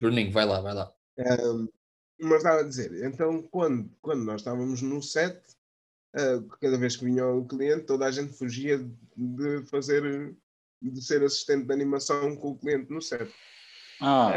[0.00, 0.92] Bruninho, vai lá, vai lá.
[1.18, 1.68] Um,
[2.20, 5.38] mas estava a dizer, então quando, quando nós estávamos no set,
[6.16, 8.78] uh, cada vez que vinha o cliente, toda a gente fugia
[9.16, 10.34] de fazer,
[10.82, 13.32] de ser assistente de animação com o cliente no set.
[14.00, 14.32] Ah,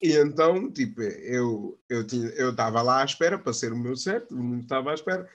[0.00, 3.96] E então, tipo, eu eu tinha, eu estava lá à espera para ser o meu
[3.96, 5.28] set, o mundo estava à espera.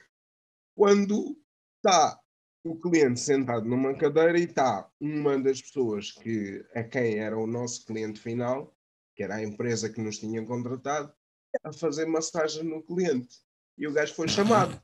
[0.75, 1.37] Quando
[1.77, 2.19] está
[2.63, 7.47] o cliente sentado numa cadeira e está uma das pessoas que a quem era o
[7.47, 8.75] nosso cliente final,
[9.19, 11.11] que era a empresa que nos tinha contratado,
[11.65, 13.27] a fazer massagem no cliente.
[13.77, 14.29] E o gajo foi
[14.71, 14.81] chamado.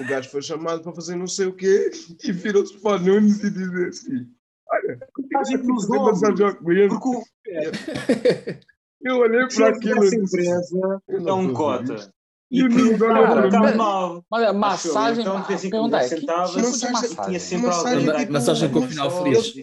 [0.00, 1.92] O gajo foi chamado para fazer não sei o quê
[2.24, 4.26] e virou-se para o Nunes e dizer assim:
[4.68, 4.98] Olha,
[5.32, 6.88] Massagem nos massagem ao cliente.
[6.88, 7.22] Porque o
[9.00, 11.94] Eu olhei para aquilo e disse, empresa "Eu é um cota.
[11.94, 12.12] isto."
[12.50, 14.24] E E o que Nunes olha cara, está mal.
[14.28, 14.54] mas Acho eu.
[14.58, 15.20] massagem.
[15.22, 17.24] Então, de vez em quando que sentava, de massagem- massagem?
[17.26, 18.28] Tinha sempre Massagem- alguém.
[18.30, 19.54] massagem com tipo, final feliz.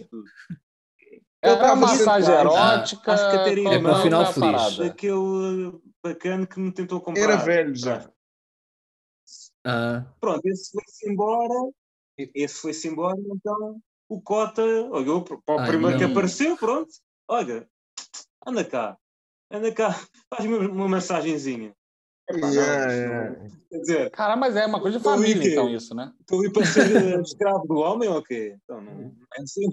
[1.44, 3.12] É uma tava massagem erótica?
[3.12, 4.40] Acho que até era É com qual final é feliz.
[4.52, 4.76] parada?
[4.84, 7.22] Daquele bacana que me tentou comprar.
[7.22, 8.10] Era velho já.
[9.66, 11.70] Ah, Pronto, esse foi-se embora.
[12.34, 16.10] Esse foi-se embora, então o Cota olhou para o Ai, primeiro que não.
[16.12, 16.90] apareceu, pronto.
[17.28, 17.66] Olha,
[18.46, 18.96] anda cá,
[19.50, 19.88] anda cá,
[20.30, 21.74] faz-me uma massagenzinha.
[22.30, 23.48] Epá, Yeah, yeah.
[23.68, 26.10] Quer dizer, Cara, mas é uma coisa de família, então, isso, né?
[26.20, 28.56] estou ali para ser escravo do homem ou quê?
[28.62, 29.68] Então, não não é assim.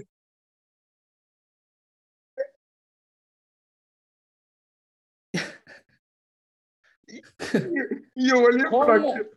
[8.15, 8.91] E eu olhei para Como?
[8.91, 9.30] aquilo.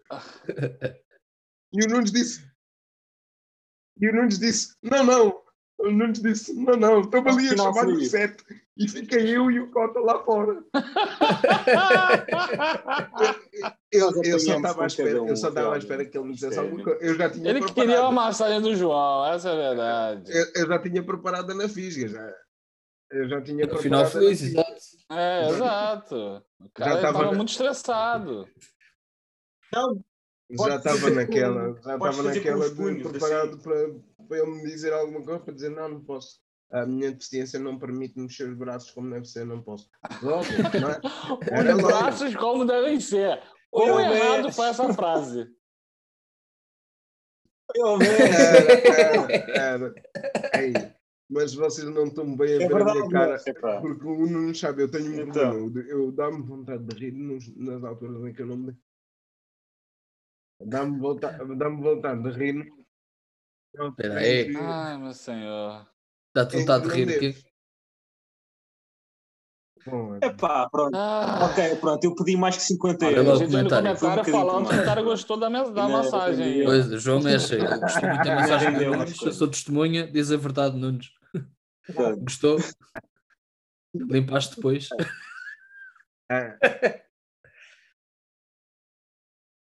[1.72, 2.44] E o Nunes disse.
[4.00, 5.44] E o Nunes disse: Não, não.
[5.78, 7.00] O Nunes disse: Não, não.
[7.00, 8.10] Estava ali a chamar no feliz.
[8.10, 8.42] set.
[8.76, 10.62] E fiquei eu e o Cota lá fora.
[13.92, 16.34] Eu, eu só estava à espera, um, eu só estava à espera que ele me
[16.34, 16.98] dissesse alguma coisa.
[17.00, 17.74] Eu já tinha Ele preparado.
[17.74, 20.32] queria a massagem do João, essa é a verdade.
[20.32, 22.08] Eu, eu já tinha preparado na fisga.
[22.08, 22.34] Já.
[23.12, 23.82] Eu já tinha no preparado.
[23.82, 24.60] final na feliz, fisga.
[24.62, 24.80] exato.
[25.11, 26.45] É, exato.
[26.61, 28.49] O cara tava- estava muito estressado.
[29.73, 30.05] Não,
[30.67, 33.59] Já estava naquela, já estava naquela de punhos, preparado assim.
[33.62, 36.43] para, para ele me dizer alguma coisa, para dizer não, não posso.
[36.73, 39.88] A minha deficiência não permite mexer os braços como deve ser, não posso.
[40.23, 40.45] Logo,
[40.81, 41.01] não é?
[41.75, 41.87] Os logo.
[41.87, 43.43] braços como devem ser.
[43.73, 45.47] Eu errado foi essa frase?
[47.75, 48.14] eu mesmo.
[48.14, 49.95] Era, era, era.
[50.62, 50.73] Ei,
[51.28, 53.30] mas vocês não estão bem a É ver a verdade, minha cara.
[53.32, 53.80] mas, epá.
[53.80, 55.32] Porque o não sabe, eu tenho um Então.
[55.32, 55.88] problema.
[55.90, 58.76] Eu, eu dá-me vontade de rir nos- nas alturas em que eu não me.
[60.60, 62.72] Dá-me vontade, dá vontade de rir.
[63.74, 64.56] Não, Espera aí.
[64.56, 65.90] Ai, meu senhor.
[66.34, 67.44] Dá-te vontade de rir aqui.
[69.87, 70.94] Bom, Epá, pronto.
[70.97, 73.38] Ah, Ok, pronto, eu pedi mais que 50 Olha a euros.
[73.38, 73.99] gente no comentário.
[73.99, 76.64] comentário Foi um falando que o cara gostou da, mes- da Ainda massagem.
[76.64, 80.37] Pois, João Mexa, eu gostou muito da massagem do Nunes, eu sou testemunha, diz a
[80.37, 81.11] verdade, Nunes.
[82.23, 82.59] Gostou?
[83.94, 84.88] Limpaste depois?
[86.31, 86.59] é,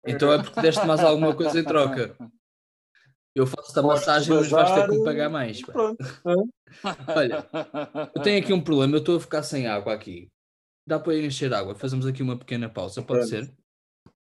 [0.06, 2.16] Então é porque deste mais alguma coisa em troca.
[3.36, 5.60] Eu faço-te a massagem, mas vais ter que me pagar mais.
[5.62, 5.74] pá.
[5.74, 5.98] Pronto.
[7.16, 7.46] Olha,
[8.16, 10.30] Eu tenho aqui um problema, eu estou a ficar sem água aqui.
[10.88, 11.76] Dá para ir encher água?
[11.76, 13.30] Fazemos aqui uma pequena pausa, pode Pronto.
[13.46, 13.54] ser?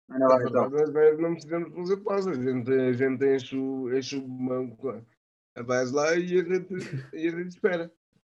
[0.10, 0.70] Anda lá, então.
[1.18, 2.32] Não precisamos fazer pausa.
[2.32, 5.04] A gente, a gente enche, o- enche uma.
[5.66, 6.74] Vais lá e a gente,
[7.14, 7.92] e a gente espera.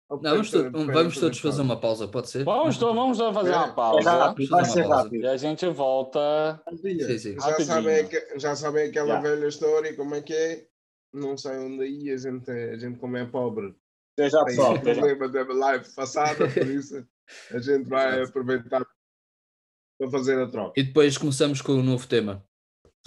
[0.10, 2.44] Não, vamos, to- vamos todos fazer uma pausa, pode ser?
[2.44, 4.12] Vamos, vamos fazer uma É pausa.
[4.12, 5.04] rápido, vai Fazer ser uma pausa.
[5.04, 5.24] rápido.
[5.24, 6.64] E a gente volta.
[6.82, 7.34] Sim, sim.
[7.40, 9.22] Já sabem, já sabem aquela Já.
[9.22, 10.68] velha história, como é que é?
[11.14, 13.74] Não saiam daí, a gente, a gente como é pobre,
[14.14, 14.76] Até já, tem pessoal.
[14.76, 15.02] Até já.
[15.02, 17.08] problema da live passada, por isso
[17.52, 18.86] a gente vai aproveitar
[20.00, 20.80] para fazer a troca.
[20.80, 22.44] E depois começamos com o novo tema.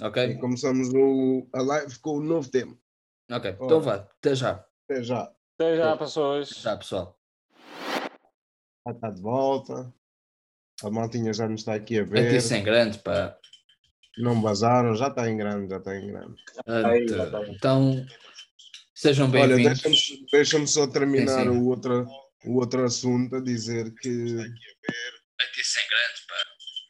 [0.01, 0.23] Ok?
[0.23, 2.77] E começamos o, a live com o novo tema.
[3.31, 3.65] Ok, Ora.
[3.65, 4.65] então vá, até já.
[4.89, 5.33] Até já.
[5.59, 6.49] Até já, pessoas.
[6.49, 7.17] Já, pessoal.
[8.85, 9.93] Já está de volta.
[10.83, 12.41] A maltinha já nos está aqui a Aqui ver.
[12.41, 13.37] sem grande, pá.
[14.17, 16.35] Não vazaram, já está em grande, já está em grande.
[17.55, 18.05] Então,
[18.97, 19.81] sejam Olha, bem-vindos.
[19.81, 21.57] deixa-me deixa só terminar Sim, sim.
[21.59, 22.07] O, outro,
[22.45, 24.09] o outro assunto a dizer que.
[25.39, 26.35] Aqui sem grande, pá.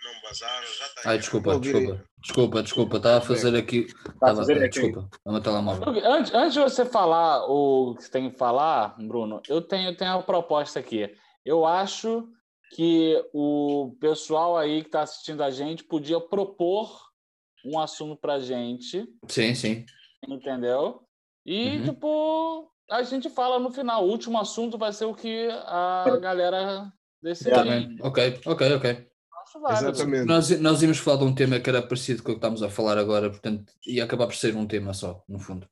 [0.06, 2.06] Não vazaram, já está Ai, desculpa, desculpa.
[2.22, 2.98] Desculpa, desculpa.
[2.98, 3.80] Estava a fazer aqui.
[3.80, 4.70] Está a Estava, fazer aqui.
[4.82, 6.06] desculpa, é o meu telemóvel.
[6.06, 10.12] Antes, antes de você falar o que você tem que falar, Bruno, eu tenho, tenho
[10.14, 11.14] uma proposta aqui.
[11.46, 12.28] Eu acho
[12.76, 16.90] que o pessoal aí que está assistindo a gente podia propor
[17.66, 19.86] um assunto para gente, Sim, sim.
[20.28, 21.07] entendeu?
[21.48, 21.84] E, Uhum.
[21.86, 24.06] tipo, a gente fala no final.
[24.06, 26.92] O último assunto vai ser o que a galera
[27.24, 27.52] decidir.
[27.52, 27.98] Tá bem.
[28.02, 29.08] Ok, ok, ok.
[29.44, 29.90] Acho válido.
[29.92, 30.26] Exatamente.
[30.26, 32.70] Nós, nós íamos falar de um tema que era parecido com o que estamos a
[32.70, 35.66] falar agora, portanto, ia acabar por ser um tema só, no fundo.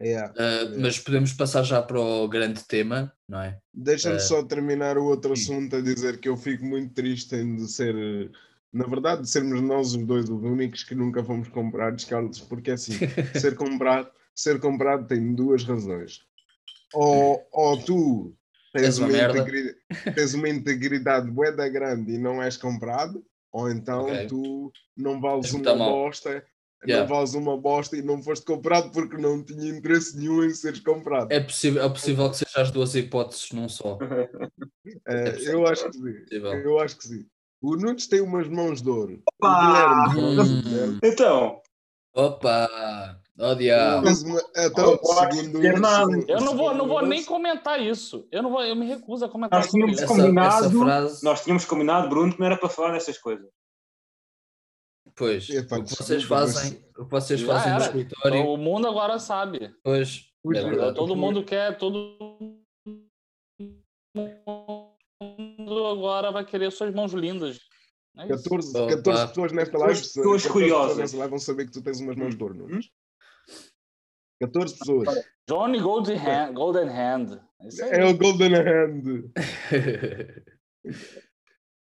[0.00, 0.32] Yeah.
[0.32, 3.58] Uh, mas podemos passar já para o grande tema, não é?
[3.72, 5.54] Deixa-me Eh, só terminar o outro sim.
[5.54, 7.94] assunto a dizer que eu fico muito triste em de ser,
[8.72, 12.72] na verdade, de sermos nós os dois os únicos que nunca fomos comprar descalços, porque
[12.72, 12.92] assim,
[13.36, 16.22] ser comprado, ser comprado tem duas razões.
[16.92, 18.34] Ou, ou tu
[18.72, 19.38] tens uma uma, merda.
[19.38, 19.76] integri-
[20.14, 24.26] tens uma integridade bué da grande e não és comprado, ou então Ok.
[24.28, 26.44] tu não vales És uma bosta,
[26.86, 27.08] Yeah.
[27.08, 30.80] não vales uma bosta e não foste comprado porque não tinha interesse nenhum em seres
[30.80, 31.32] comprado.
[31.32, 33.98] É possível, é possível que seja as duas hipóteses num só.
[35.08, 36.12] Eh, possível, eu acho que sim.
[36.24, 36.52] possível.
[36.52, 37.26] Eu acho que sim.
[37.62, 39.22] O Nunes tem umas mãos de ouro.
[39.42, 39.48] Opa!
[39.48, 40.60] O Guilherme, Hum.
[40.60, 41.62] Guilherme, Então,
[42.14, 43.22] Opa!
[43.36, 44.06] Oh, diabo!
[44.08, 44.96] então,
[45.32, 45.60] segundo
[46.12, 48.28] segundo- Eu não vou, não vou nem comentar isso.
[48.30, 50.04] Eu não vou, eu me recuso a comentar Nós tínhamos isso.
[50.04, 53.48] Essa, combinado- essa frase, nós tínhamos combinado, Bruno, que não era para falar dessas coisas.
[55.16, 58.54] pois, Epá, o que vocês desculpa, fazem, o que vocês Já fazem no escritório, Então,
[58.54, 59.74] o mundo agora sabe.
[59.82, 60.94] pois, é ui, verdade.
[60.96, 62.16] Todo mundo quer, todo
[65.58, 67.58] mundo agora vai querer suas mãos lindas.
[68.16, 68.44] É isso.
[68.44, 68.96] 14, Opa.
[68.96, 69.94] 14 pessoas nesta live.
[69.94, 70.98] Pessoas- pessoas 14 curiosas.
[70.98, 72.90] nesta live vão saber que tu tens umas mãos de ouro, Nunes.
[74.40, 75.24] 14 pessoas.
[75.48, 76.54] Johnny Golden Hand.
[76.54, 77.40] Golden Hand.
[77.90, 79.30] É o Golden Hand.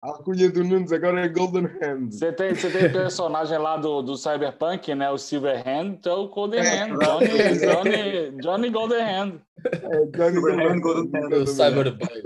[0.04, 2.10] A alcunha do Nunes agora é Golden Hand.
[2.12, 5.12] Você tem, você tem personagem lá do, do Cyberpunk, né?
[5.12, 6.98] O Silver Hand, então o Golden É, Hand.
[6.98, 7.28] Johnny,
[7.60, 9.42] Johnny, Johnny Golden Hand.
[9.64, 11.44] É Johnny Silver Hand, Golden Golden Hand.
[11.44, 12.22] o Cyberpunk.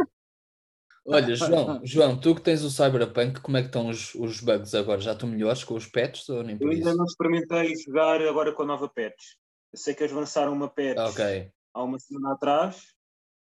[1.06, 4.74] Olha, João, João, tu que tens o Cyberpunk, como é que estão os, os bugs
[4.74, 5.02] agora?
[5.02, 6.98] Já estão melhores com os patches ou nem Eu ainda isso?
[6.98, 9.34] não experimentei jogar agora com a nova patch.
[9.76, 11.52] Eu sei que eles lançaram uma patch Ok.
[11.74, 12.96] há uma semana atrás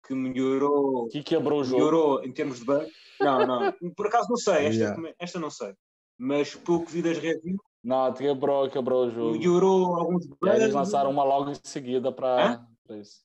[0.04, 1.76] que melhorou, Que quebrou o jogo.
[1.76, 2.90] melhorou em termos de bug.
[3.20, 3.72] Não, não.
[3.96, 5.14] Por acaso não sei, esta, Yeah.
[5.20, 5.74] esta não sei.
[6.18, 9.38] Mas pelo que vi das reviews, Não, quebrou, quebrou o jogo.
[9.38, 10.74] melhorou alguns E aí eles bugs.
[10.74, 12.66] lançaram uma logo em seguida para
[13.00, 13.22] isso.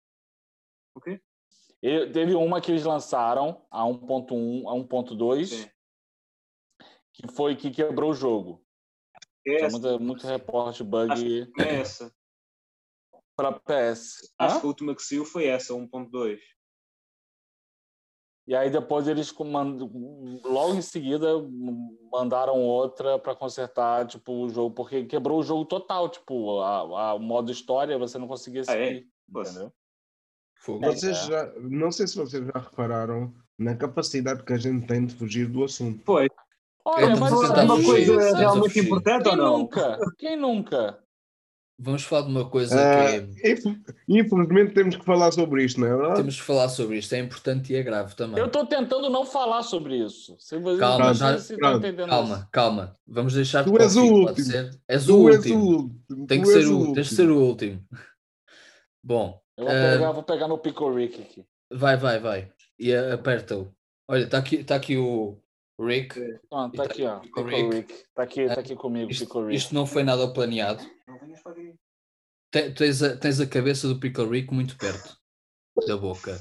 [0.96, 1.20] O quê?
[1.82, 5.70] E teve uma que eles lançaram a 1.1, a 1.2, Sim.
[7.12, 8.64] que foi que quebrou o jogo.
[9.48, 11.26] É essa, muito, muito reporte bug Acho
[11.60, 12.14] é essa.
[13.36, 14.32] Para PS.
[14.38, 14.60] Acho Hã?
[14.60, 16.40] que a última que saiu foi essa, 1.2.
[18.46, 19.34] E aí depois eles
[20.44, 21.28] logo em seguida
[22.12, 27.14] mandaram outra para consertar tipo o jogo porque quebrou o jogo total, tipo a, a-
[27.14, 28.86] o modo história você não conseguia Ah, é?
[28.88, 29.72] seguir, entendeu?
[30.58, 30.86] Fogo.
[30.86, 31.24] Vocês É.
[31.28, 35.48] já, não sei se vocês já repararam na capacidade que a gente tem de fugir
[35.48, 36.04] do assunto.
[36.06, 36.28] Pois,
[36.86, 39.58] Olha, mas a aí, uma coisa a realmente importante ou quem não?
[39.60, 39.98] nunca?
[40.18, 41.04] Quem nunca?
[41.84, 43.66] Vamos falar de uma coisa Ah, que é- inf-
[44.08, 46.16] infelizmente temos que falar sobre isto, não é verdade?
[46.16, 48.40] temos que falar sobre isto, é importante e é grave também.
[48.40, 50.38] Eu estou tentando não falar sobre isso.
[50.80, 52.98] Calma, não já- se entendendo Calma, calma.
[53.06, 54.46] Vamos deixar Tu és o pode último.
[54.48, 54.80] ser?
[54.88, 55.60] És o último.
[55.60, 56.28] o último.
[56.28, 57.84] Tem que ser o, tens de ser o último.
[59.04, 61.46] Bom, Eu vou Ah, pegar, vou pegar no Pico Rick aqui.
[61.72, 62.52] vai, vai, vai.
[62.80, 63.68] E a- aperta-o.
[64.08, 65.38] Olha, está aqui, tá aqui o
[65.86, 66.20] Rick.
[66.52, 67.18] Ah, tá tá aqui, ó.
[67.18, 67.76] aqui Pico Rick.
[67.76, 67.94] Rick.
[68.16, 69.56] Tá aqui, tá aqui comigo, Pico Isto, Rick.
[69.56, 70.84] isto não foi nada planeado.
[71.08, 71.74] Não venhas para aqui.
[72.52, 75.18] Te- Tens a, tens a cabeça do Pickle Rick muito perto
[75.88, 76.40] da boca.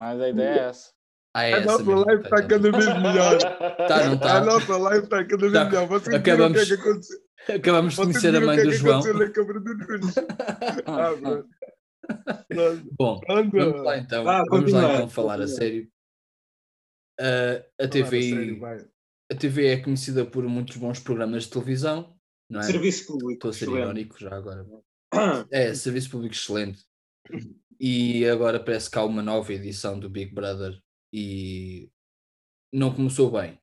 [0.00, 0.92] Mas a ideia é essa.
[1.36, 2.04] Ah, é A nossa mesmo.
[2.04, 3.38] live está cada vez melhor.
[3.88, 4.40] Tá, não A tá?
[4.44, 5.64] nossa live está cada vez Tá.
[5.64, 5.86] melhor.
[5.88, 7.18] Vocês viram o Acabamos- que é que aconteceu?
[7.56, 9.00] Acabamos de conhecer a mãe é do João.
[10.86, 11.10] Ah,
[12.98, 14.24] Bom, vamos lá então.
[14.24, 15.88] Vá, vamos lá então falar a sério.
[17.18, 18.60] Ah, a a sério,
[19.30, 22.16] a TV é conhecida por muitos bons programas de televisão,
[22.50, 22.64] não é?
[22.64, 23.32] Serviço público.
[23.32, 23.82] Estou a ser excelente.
[23.82, 24.66] irónico já agora.
[25.50, 26.84] É, serviço público excelente.
[27.78, 30.76] E agora parece que há uma nova edição do Big Brother
[31.12, 31.88] e
[32.72, 33.58] não começou bem.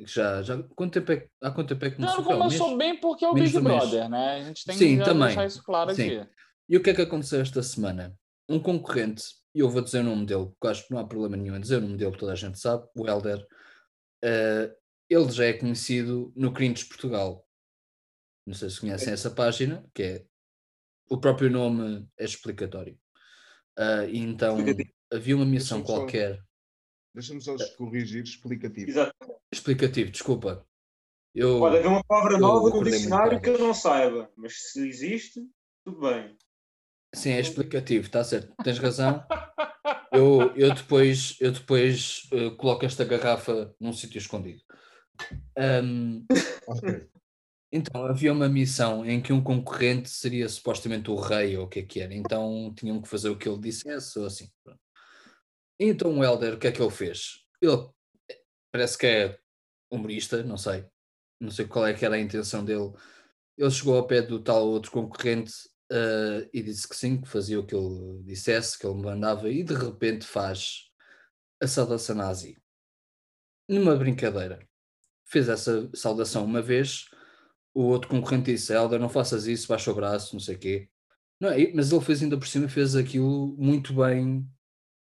[0.00, 2.24] Já, já, quanto tempo é, há quanto tempo é que começou?
[2.24, 3.62] não um começou bem porque é o Menos Big.
[3.62, 4.40] Brother, né?
[4.40, 5.26] A gente tem Sim, que já também.
[5.26, 6.16] deixar isso claro Sim.
[6.16, 6.30] aqui.
[6.68, 8.14] E o que é que aconteceu esta semana?
[8.48, 9.24] Um concorrente,
[9.54, 11.60] e eu vou dizer o nome dele, porque acho que não há problema nenhum em
[11.60, 13.46] dizer o nome dele, toda a gente sabe, o Helder,
[14.22, 14.74] eh,
[15.08, 17.46] ele já é conhecido no Cringe Portugal.
[18.46, 20.26] Não sei se conhecem essa página, que é
[21.08, 22.98] o próprio nome é explicatório.
[24.10, 24.58] E então
[25.12, 26.42] havia uma missão Deixa-me só- qualquer,
[27.14, 28.90] Deixa-me só corrigir, explicativo.
[28.90, 29.14] Exato.
[29.52, 30.66] explicativo, desculpa.
[31.34, 34.86] Eu, Pode haver uma palavra eu nova no dicionário que eu não saiba, mas se
[34.88, 35.48] existe,
[35.84, 36.36] tudo bem.
[37.14, 39.24] Sim, é explicativo, está certo, tens razão.
[40.12, 44.62] Eu, eu depois, eu depois eh, coloco esta garrafa num sítio escondido.
[45.56, 46.24] Ahm,
[46.66, 47.08] Ok.
[47.72, 51.80] então, havia uma missão em que um concorrente seria supostamente o rei ou o que
[51.80, 54.48] é que era, então tinham que fazer o que ele dissesse ou assim.
[54.62, 54.80] pronto.
[55.78, 57.44] Então o Helder, o que é que ele fez?
[57.60, 57.88] Ele
[58.72, 59.38] parece que é
[59.90, 60.86] humorista, não sei.
[61.40, 62.92] Não sei qual é que era a intenção dele.
[63.58, 65.52] Ele chegou ao pé do tal outro concorrente
[65.94, 69.62] uh, e disse que sim, que fazia o que ele dissesse, que ele mandava, e
[69.62, 70.90] de repente faz
[71.62, 72.58] a saudação nazi.
[73.68, 74.66] Numa brincadeira.
[75.26, 77.06] Fez essa saudação uma vez,
[77.72, 80.88] o outro concorrente disse, Helder, não faças isso, baixa o braço, não sei o quê.
[81.40, 84.46] Não é, mas ele fez ainda por cima, fez aquilo muito bem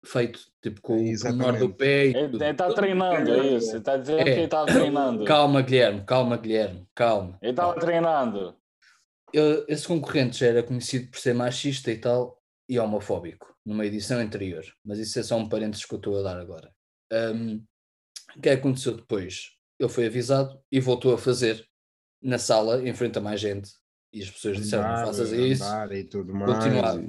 [0.04, 3.70] feito, tipo com o menor do pé e Ele está treinando, é isso.
[3.70, 4.24] Ele está dizendo é.
[4.24, 5.24] que ele estava treinando.
[5.24, 7.38] Calma, Guilherme, calma, Guilherme, calma.
[7.40, 8.56] Ele estava treinando.
[9.32, 14.18] Eu, esse concorrente já era conhecido por ser machista e tal, e homofóbico, numa edição
[14.18, 14.64] anterior.
[14.84, 16.72] Mas isso é só um parênteses que eu estou a dar agora.
[17.12, 17.64] Um,
[18.36, 19.50] o que aconteceu depois?
[19.78, 21.66] Ele foi avisado e voltou a fazer
[22.22, 23.70] na sala, em frente a mais gente.
[24.12, 25.64] E as pessoas disseram: não faças isso.
[25.90, 26.52] E tudo mais.
[26.52, 27.02] Continuava,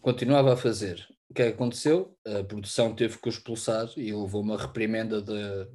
[0.00, 2.16] continuava a fazer o que é que aconteceu?
[2.24, 5.68] A produção teve que o expulsar e levou uma reprimenda de,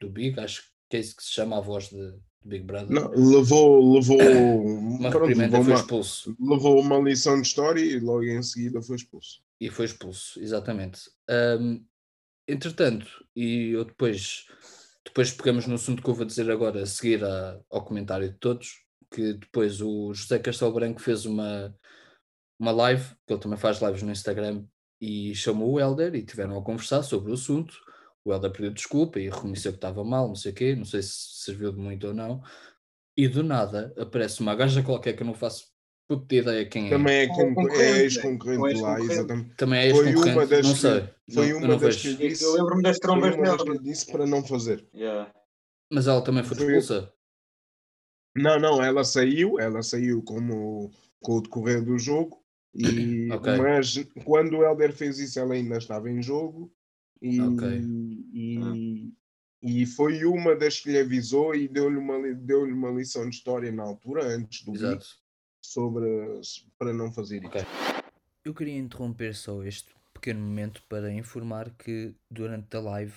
[0.00, 2.14] do Big, acho que é isso que se chama a voz de
[2.48, 2.90] Big Brother.
[2.90, 6.36] Não, levou, levou uma pronto, levou foi uma, expulso.
[6.40, 9.42] Levou uma lição de história e logo em seguida foi expulso.
[9.60, 11.02] E foi expulso, exatamente.
[11.28, 11.84] Um,
[12.46, 14.46] entretanto, e eu depois,
[15.04, 18.38] depois pegamos no assunto que eu vou dizer agora, a seguir a, ao comentário de
[18.38, 21.74] todos, que depois o José Castelo Branco fez uma,
[22.58, 24.64] uma live, que ele também faz lives no Instagram,
[25.00, 27.78] e chamou o Helder e tiveram a conversar sobre o assunto.
[28.24, 31.02] O Helder pediu desculpa e reconheceu que estava mal, não sei o quê, não sei
[31.02, 32.42] se serviu de muito ou não.
[33.16, 35.66] E do nada aparece uma gaja qualquer que eu não faço
[36.08, 36.90] puta ideia quem é.
[36.90, 39.54] Também é, é ex-concorrente lá, exatamente.
[39.56, 41.08] Também é ex-concorrente, não sei.
[41.32, 43.78] Foi uma das que disse, eu lembro-me das trombas dela.
[43.78, 44.86] disse para não fazer.
[44.94, 45.30] Yeah.
[45.92, 47.12] Mas ela também foi expulsa?
[48.36, 50.90] Não, não, ela saiu, ela saiu como
[51.20, 52.42] com o decorrer do jogo
[52.74, 53.56] e, okay.
[53.56, 53.94] Mas
[54.24, 56.72] quando o Helder fez isso, ela ainda estava em jogo
[57.20, 57.80] e, okay.
[58.32, 59.12] e, ah.
[59.62, 63.72] e foi uma das que lhe avisou e deu-lhe uma, deu uma lição de história
[63.72, 65.06] na altura, antes do Exato.
[65.60, 66.06] sobre
[66.78, 67.62] para não fazer okay.
[67.62, 68.04] isso.
[68.44, 73.16] Eu queria interromper só este pequeno momento para informar que durante a live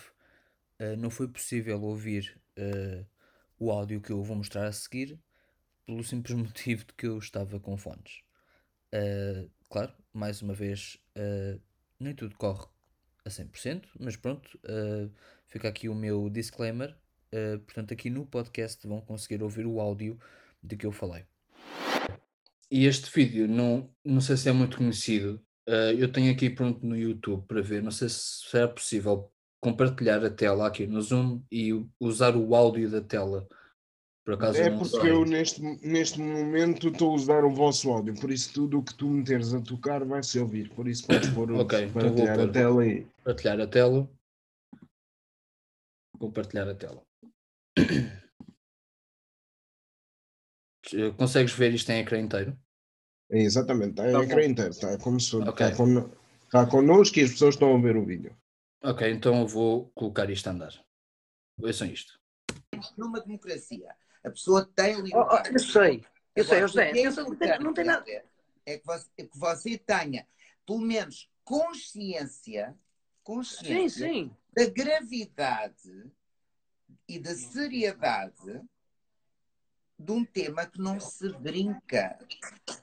[0.80, 3.06] uh, não foi possível ouvir uh,
[3.58, 5.18] o áudio que eu vou mostrar a seguir
[5.86, 8.22] pelo simples motivo de que eu estava com fones.
[8.94, 11.60] Uh, claro, mais uma vez, uh,
[11.98, 12.66] nem tudo corre
[13.24, 15.10] a 100%, mas pronto, uh,
[15.46, 16.96] fica aqui o meu disclaimer.
[17.64, 20.18] portanto, aqui no podcast vão conseguir ouvir o áudio
[20.62, 21.24] de que eu falei.
[22.70, 25.42] E este vídeo, não, não sei se é muito conhecido,
[25.98, 30.30] eu tenho aqui pronto no YouTube para ver, não sei se será possível compartilhar a
[30.30, 31.70] tela aqui no Zoom e
[32.00, 33.48] usar o áudio da tela
[34.24, 38.30] por acaso é porque eu neste, neste momento estou a usar o vosso áudio, por
[38.30, 40.70] isso tudo o que tu meteres a tocar vai se ouvir.
[40.70, 43.04] Por isso podes pôr okay, então partilhar a tela e.
[43.24, 44.08] Partilhar a tela.
[46.18, 47.02] Compartilhar a tela.
[51.16, 52.56] Consegues ver isto em ecrã inteiro?
[53.30, 54.70] É, exatamente, está em tá ecrã inteiro.
[54.70, 55.66] Está como se okay.
[55.66, 56.10] está, con...
[56.44, 58.36] está connosco e as pessoas estão a ver o vídeo.
[58.84, 60.72] Ok, então eu vou colocar isto a andar.
[61.58, 62.20] Vejam isto.
[62.96, 63.94] Numa democracia,
[64.24, 65.48] a pessoa tem liberdade.
[65.48, 66.04] Oh, oh, eu sei,
[66.34, 67.06] eu sei, eu sei.
[67.06, 68.04] Eu sei não, tem, não tem nada.
[68.64, 70.26] É que, você, é que você tenha,
[70.64, 72.76] pelo menos, consciência,
[73.22, 74.36] consciência sim, sim.
[74.54, 76.10] da gravidade
[77.08, 78.62] e da seriedade
[79.98, 82.18] de um tema que não se brinca.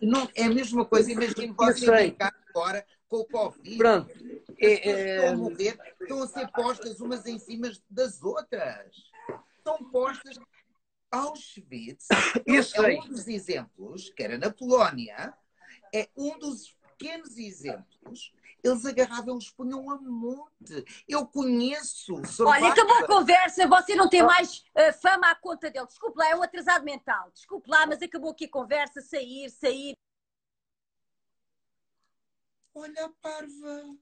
[0.01, 3.77] Não, é a mesma coisa, imagine você brincar agora com o Covid.
[3.77, 4.13] Pronto.
[4.57, 5.15] É, é...
[5.15, 8.95] Estão a morrer, estão a ser postas umas em cima das outras.
[9.57, 10.37] Estão postas
[11.11, 12.07] Auschwitz
[12.45, 15.33] é um dos exemplos, que era na Polónia,
[15.93, 18.33] é um dos pequenos exemplos.
[18.61, 20.83] Eles agarravam, eles punham a monte.
[21.07, 22.21] Eu conheço.
[22.41, 25.87] Olha, acabou a conversa, você não tem mais uh, fama à conta dele.
[25.87, 27.31] Desculpe lá, é um atrasado mental.
[27.31, 29.95] Desculpe lá, mas acabou aqui a conversa, sair, sair.
[32.73, 33.95] Olha a parva.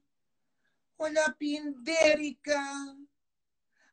[0.98, 2.60] Olha a pindérica.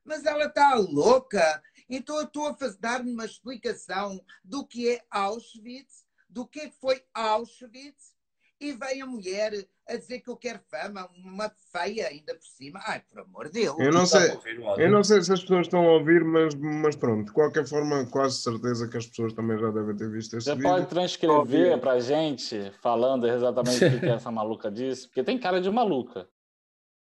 [0.04, 1.62] Mas ela está louca.
[1.90, 8.16] Então eu estou a dar-me uma explicação do que é Auschwitz, do que foi Auschwitz,
[8.60, 9.52] e vem a mulher
[9.88, 12.80] a dizer que eu quero fama, uma feia ainda por cima.
[12.86, 13.80] Ai, por amor de Deus.
[13.80, 14.32] Eu não sei,
[14.78, 18.06] eu não sei se as pessoas estão a ouvir, mas, mas pronto, de qualquer forma,
[18.08, 20.70] quase certeza que as pessoas também já devem ter visto esse Você vídeo.
[20.70, 25.62] pode transcrever para a gente, falando exatamente o que essa maluca disse, porque tem cara
[25.62, 26.28] de maluca.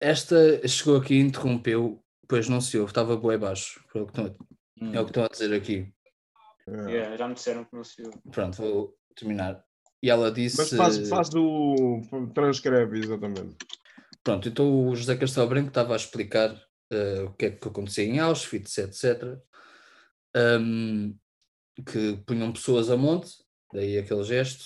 [0.00, 3.84] Esta chegou aqui e interrompeu, pois não se ouve, estava bem baixo.
[3.88, 4.34] Foi o que estão,
[4.80, 4.94] hum.
[4.94, 5.92] É o que estão a dizer aqui.
[6.66, 6.90] É.
[6.90, 8.18] Yeah, já me disseram que não se ouve.
[8.30, 9.64] Pronto, vou terminar.
[10.02, 10.56] E ela disse.
[10.58, 12.00] Mas faz, faz do.
[12.34, 13.56] transcreve, exatamente.
[14.22, 16.56] Pronto, então o José Castelo Branco estava a explicar
[16.90, 19.38] eh, o que é que acontecia em Auschwitz, etc.
[20.36, 21.16] Um,
[21.86, 23.30] que punham pessoas a monte,
[23.72, 24.64] daí aquele gesto,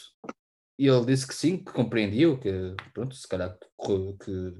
[0.78, 4.54] e ele disse que sim, que compreendia, que pronto, se calhar correu- que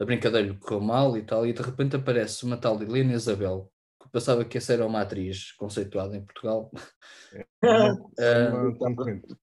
[0.00, 3.14] a brincadeira lhe correu mal e tal, e de repente aparece uma tal de Helena
[3.14, 3.70] Isabel,
[4.06, 6.70] que pensava que essa era uma atriz conceituada em Portugal.
[7.62, 9.34] Ah, concorrente.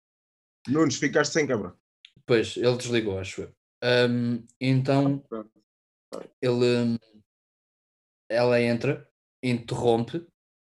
[0.68, 1.76] Nunes, ficaste sem cabra.
[2.26, 3.56] Pois, ele desligou, acho eu.
[3.84, 5.52] Um, então, Pronto.
[6.42, 6.98] ele,
[8.30, 9.06] ela entra,
[9.44, 10.26] interrompe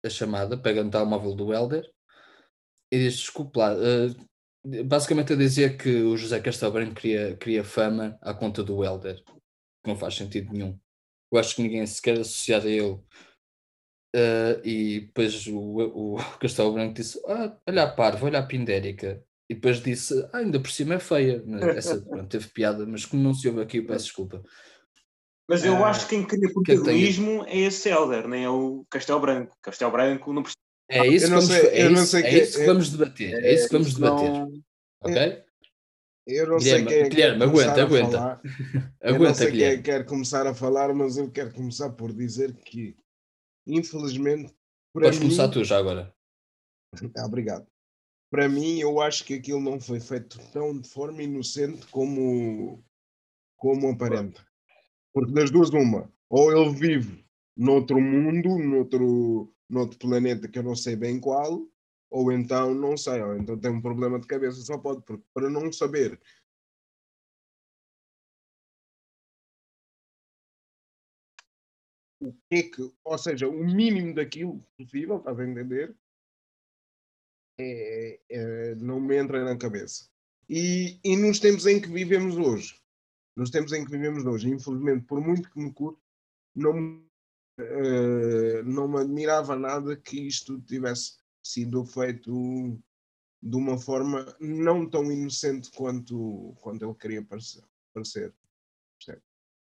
[0.04, 1.84] a chamada, pega no telemóvel do Helder
[2.90, 3.72] e diz: Desculpe lá.
[3.74, 8.82] eh, basicamente a dizer que o José Castelo Branco queria, queria fama à conta do
[8.82, 10.78] Helder, que não faz sentido nenhum.
[11.30, 12.98] Eu acho que ninguém se quer associar a ele.
[14.16, 19.20] Eh, e depois o, o Castelo Branco disse: ah, Olha a parva, olha a pindérica.
[19.50, 21.42] E depois disse: ah, Ainda por cima é feia.
[21.76, 24.42] Essa pronto, teve piada, mas como não se ouve aqui, eu peço desculpa.
[25.48, 28.86] Mas eu Ah, acho que quem cria é protagonismo é esse Elder, nem é o
[28.88, 29.56] Castelo Branco.
[29.60, 30.58] Castelo Branco não precisa.
[30.88, 32.90] É isso, que vamos, sei- é eu não isso, sei é que- isso que vamos
[32.90, 33.44] debater.
[33.44, 34.30] É isso que vamos debater.
[34.32, 34.52] não-
[35.02, 35.42] Ok?
[36.26, 38.10] Eu não Guilherme, sei quem é que Guilherme, quer começar aguenta, a aguenta.
[38.18, 38.40] falar.
[39.02, 39.76] eu não Aguenta, sei quem é Guilherme.
[39.76, 42.96] que quer começar a falar, mas eu quero começar por dizer que,
[43.66, 44.54] infelizmente,
[44.92, 46.14] para Podes mim, começar tu já agora.
[47.16, 47.66] Ah, obrigado.
[48.30, 52.84] Para mim, eu acho que aquilo não foi feito tão de forma inocente como,
[53.56, 54.44] como aparenta.
[55.12, 57.24] Porque das duas, uma, ou ele vive
[57.56, 61.64] noutro mundo, noutro, noutro planeta que eu não sei bem qual,
[62.10, 65.50] ou então não sei, ou então tem um problema de cabeça, só pode, porque para
[65.50, 66.20] não saber
[72.28, 75.96] o que é que, ou seja, o mínimo daquilo possível, estás a entender?
[77.58, 80.08] É, é, não me entra na cabeça.
[80.48, 82.78] E, e nos tempos em que vivemos hoje,
[83.36, 86.00] nos tempos em que vivemos hoje, infelizmente, por muito que me custe,
[86.54, 87.04] não,
[87.58, 92.80] eh, não me admirava nada que isto tivesse sido feito
[93.42, 97.64] de uma forma não tão inocente quanto, quanto ele queria parecer.
[97.92, 98.32] parecer?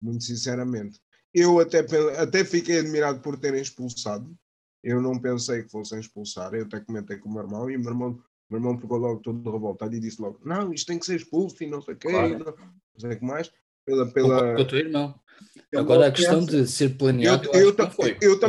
[0.00, 1.00] Muito sinceramente.
[1.38, 1.80] Eu até,
[2.18, 4.34] até fiquei admirado por terem expulsado.
[4.82, 6.54] Eu não pensei que fossem expulsar.
[6.54, 8.96] Eu até comentei com o meu irmão e o meu irmão, o meu irmão ficou
[8.96, 11.94] logo todo revoltado e disse logo: Não, isto tem que ser expulso e não sei
[11.94, 12.38] o quê, Claro.
[12.38, 12.54] não, não
[12.98, 13.52] sei o que mais.
[13.84, 15.14] Pela, pela, com o teu irmão.
[15.72, 16.62] Uma Agora a questão ofensa.
[16.62, 18.40] de ser eu, planeado, eu, eu, eu também, eu,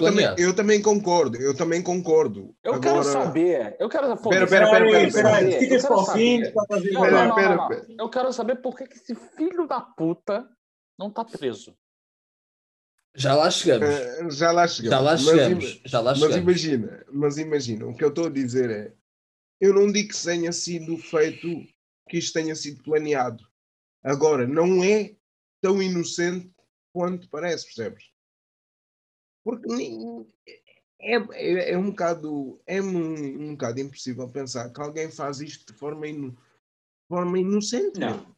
[0.00, 2.54] também, eu também concordo, eu também concordo.
[2.64, 3.76] Eu Agora, quero saber.
[3.78, 6.40] Eu quero pera, eu pera, pera, saber, peraí, eu fica quero para o fim, saber.
[6.40, 7.68] que está a fazer Não, Pera, não, não, pera, não, não.
[7.68, 7.86] pera.
[7.98, 10.48] Eu quero saber por que que esse filho da puta
[10.98, 11.76] não tá preso.
[13.14, 13.88] Já lá chegamos.
[13.88, 14.90] eh, já lá chegamos.
[14.90, 15.64] Já lá Mas chegamos.
[15.74, 16.42] ima- Já lá Mas chegamos.
[16.42, 18.94] imagina, mas imagina, o que eu estou a dizer é,
[19.60, 21.46] eu não digo que tenha sido feito,
[22.08, 23.44] que isto tenha sido planeado.
[24.02, 25.14] Agora, não é
[25.60, 26.50] tão inocente
[26.92, 28.04] quanto parece, percebes?
[29.44, 30.26] Porque nem-
[31.00, 35.70] é, é, é um bocado, é um, um bocado impossível pensar que alguém faz isto
[35.72, 36.34] de forma, de
[37.08, 37.98] forma inocente.
[38.00, 38.34] Não.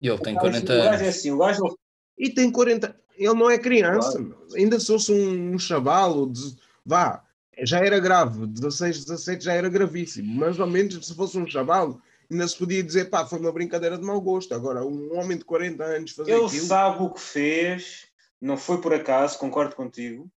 [0.00, 1.16] E ele tem O gajo- 40 o gajo é anos.
[1.16, 1.78] assim, o gajo
[2.16, 4.46] E tem 40, ele não é criança, meu.
[4.54, 7.24] ainda se fosse um, um chavalo, de, vá,
[7.62, 12.00] já era grave, 16, 17 já era gravíssimo, mas ao menos se fosse um chavalo,
[12.30, 14.54] ainda se podia dizer, pá, foi uma brincadeira de mau gosto.
[14.54, 18.06] Agora, um homem de 40 anos fazer Ele aquilo, sabe o que fez,
[18.40, 20.30] não foi por acaso, concordo contigo.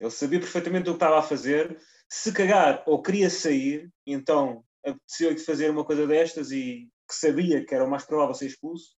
[0.00, 1.78] Ele sabia perfeitamente o que estava a fazer.
[2.08, 7.74] Se cagar ou queria sair, então apeteceu-lhe fazer uma coisa destas e que sabia que
[7.74, 8.94] era o mais provável ser expulso.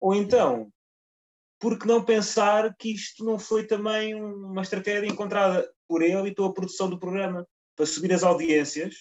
[0.00, 0.70] Ou então,
[1.58, 6.28] por que não pensar que isto não foi também um- uma estratégia encontrada por ele
[6.30, 7.46] e pela produção do programa
[7.76, 8.94] para subir as audiências,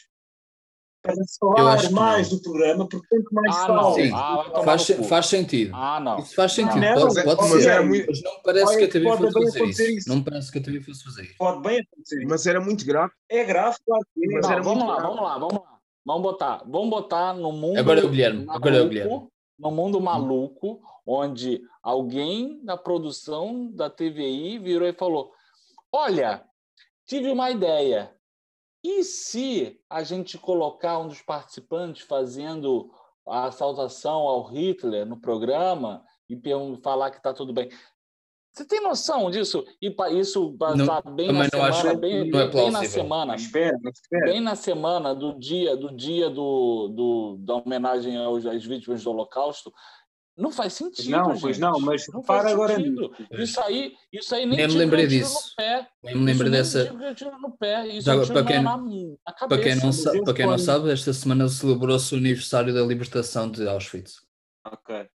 [1.01, 2.38] para falar mais não.
[2.38, 3.93] do programa, porque quanto mais Ah, fala, não.
[3.93, 5.72] Sim, Ah, Faz, faz sentido.
[5.76, 6.18] Ah, não.
[6.20, 6.80] Isso faz sentido.
[6.80, 7.70] Não, pode mas pode mas ser.
[7.70, 9.82] era muito- Mas não parece que a TV fosse fazer isso.
[9.84, 10.10] isso.
[10.10, 11.36] Não parece que a TV fosse fazer isso.
[11.38, 12.18] pode bem acontecer.
[12.20, 12.28] isso.
[12.28, 13.12] mas era muito grave.
[13.30, 14.34] É grave, claro que é.
[14.34, 15.16] Mas Não, era vamos muito lá, grave.
[15.16, 15.80] vamos lá, vamos lá.
[16.08, 19.28] Vamos botar, vamos botar no mundo Agora é o Guilherme, agora é o Guilherme.
[19.60, 25.32] no mundo maluco, onde alguém da produção da TVI virou e falou:
[25.91, 26.43] "Olha,
[27.06, 28.14] tive uma ideia.
[28.84, 32.91] E se a gente colocar um dos participantes fazendo
[33.28, 36.39] a saudação ao Hitler no programa e
[36.82, 37.70] falar que está tudo bem?"
[38.51, 39.66] Você tem noção disso?
[39.82, 43.78] E isso passar bem na não acho- semana, bem, não é bem- na semana, espera.
[44.24, 49.10] bem na semana do dia do dia do, do- da homenagem aos, às vítimas do
[49.10, 49.74] Holocausto,
[50.38, 51.10] não faz sentido.
[51.10, 51.42] não, gente.
[51.42, 52.76] pois não, mas não faz agora.
[53.32, 55.34] Isso aí, isso aí nem Nem me lembrei disso.
[55.34, 55.88] no pé.
[56.04, 56.86] Nem me lembro dessa.
[56.86, 56.92] Já,
[58.28, 58.64] para quem-.
[58.64, 63.68] Para não sabe, para quem não sabe, esta semana celebrou-se o aniversário da libertação de
[63.68, 64.22] Auschwitz.
[64.66, 65.08] Ok.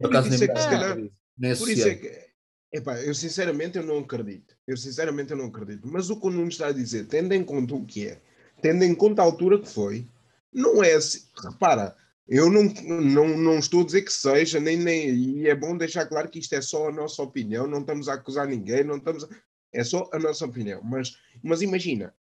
[0.00, 0.70] Por isso nem é que, se É.
[0.70, 0.96] calhar,
[1.38, 2.34] nem por isso é que
[2.72, 4.56] Epá, eu sinceramente eu não acredito.
[4.66, 5.86] Eu sinceramente eu não acredito.
[5.86, 8.20] Mas o que o Nuno está a dizer, tendo em conta o que é,
[8.60, 10.08] tendo em conta a altura que foi,
[10.52, 11.20] não é assim.
[11.40, 11.94] Repara,
[12.26, 12.64] eu não,
[13.00, 15.08] não, não estou a dizer que seja, nem, nem.
[15.14, 18.14] E é bom deixar claro que isto é só a nossa opinião, não estamos a
[18.14, 19.24] acusar ninguém, não estamos.
[19.24, 19.28] A,
[19.72, 20.80] é só a nossa opinião.
[20.82, 22.14] Mas, mas imagina,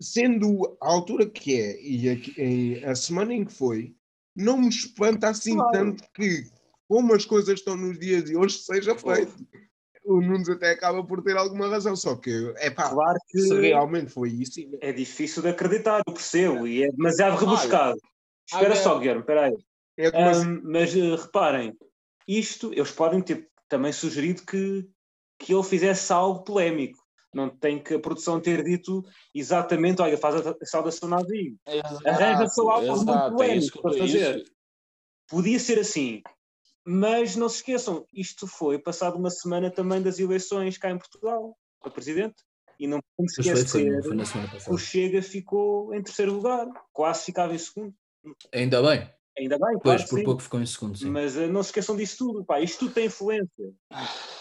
[0.00, 3.96] sendo a altura que é e a, a semana em que foi,
[4.36, 5.72] não me espanta assim Claro.
[5.72, 6.44] tanto que,
[6.88, 9.34] como as coisas estão nos dias de hoje, seja feito.
[10.04, 13.58] O Nunes até acaba por ter alguma razão, só que é pá, Claro que se
[13.58, 17.98] realmente foi isso, é difícil de acreditar, eu percebo, e é demasiado rebuscado.
[18.46, 19.56] Espera só, Guilherme, espera aí.
[19.98, 21.76] é Ahm, mas eh, reparem,
[22.26, 24.88] isto, eles podem ter também sugerido que,
[25.38, 27.02] que ele fizesse algo polémico.
[27.34, 29.02] Não tem que a produção ter dito
[29.34, 31.56] exatamente, olha, faz a, saudação nazi.
[32.06, 34.36] Arranja só algo muito exato, é polémico isso que eu para fazer.
[34.38, 34.52] isso-
[35.28, 36.22] Podia ser assim.
[36.86, 41.56] Mas não se esqueçam, isto foi passado uma semana também das eleições cá em Portugal,
[41.80, 42.36] para presidente.
[42.78, 43.68] E não podemos foi, esquecer
[44.02, 44.78] foi, foi que o.
[44.78, 47.94] Chega ficou em terceiro lugar, quase ficava em segundo.
[48.52, 50.24] Ainda bem, Ainda bem, pois claro por sim.
[50.24, 51.10] pouco ficou em segundo, sim.
[51.10, 52.60] Mas eh, não se esqueçam disso tudo, pá.
[52.60, 53.72] Isto tudo tem influência.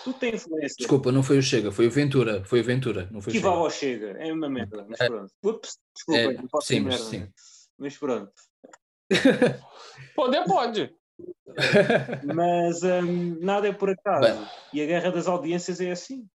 [0.03, 0.75] Tudo tem influência.
[0.77, 3.39] Desculpa, não foi o Chega, foi o Ventura, foi o Ventura, não foi o que
[3.41, 4.03] vale Chega.
[4.05, 4.85] ao chega, é uma merda.
[4.87, 5.07] Mas É.
[5.07, 5.31] pronto.
[5.43, 7.09] Ups, desculpa, É, não posso sim, dizer mas merda.
[7.09, 7.19] sim.
[7.21, 7.29] né?
[7.79, 8.31] Mas pronto.
[10.15, 10.95] Poder pode.
[12.23, 14.21] Mas hum, nada é por acaso.
[14.39, 14.47] Bem.
[14.73, 16.27] E a guerra das audiências é assim.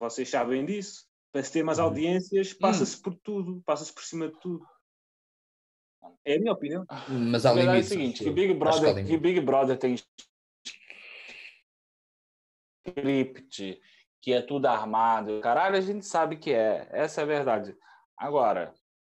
[0.00, 1.04] Vocês sabem disso.
[1.32, 1.86] Para se ter mais Uhum.
[1.86, 3.62] audiências, passa-se por tudo.
[3.64, 4.66] Passa-se por cima de tudo.
[6.24, 6.84] É a minha opinião.
[7.08, 7.88] Mas A há verdade é o limites.
[7.88, 8.30] seguinte, que.
[8.30, 9.20] Big que Brother, que limites.
[9.20, 9.96] Big Brother tem
[12.86, 13.80] script,
[14.20, 15.40] que é tudo armado.
[15.40, 16.88] Caralho, a gente sabe que é.
[16.90, 17.76] Essa é a verdade.
[18.16, 18.72] Agora,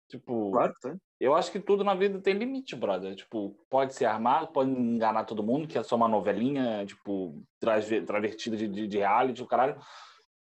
[0.10, 1.00] tipo, Claro que tem.
[1.20, 3.16] eu acho que tudo na vida tem limite, brother.
[3.16, 8.58] Tipo, pode ser armado, pode enganar todo mundo, que é só uma novelinha, tipo, travestida
[8.58, 9.80] de, de, de reality, o caralho.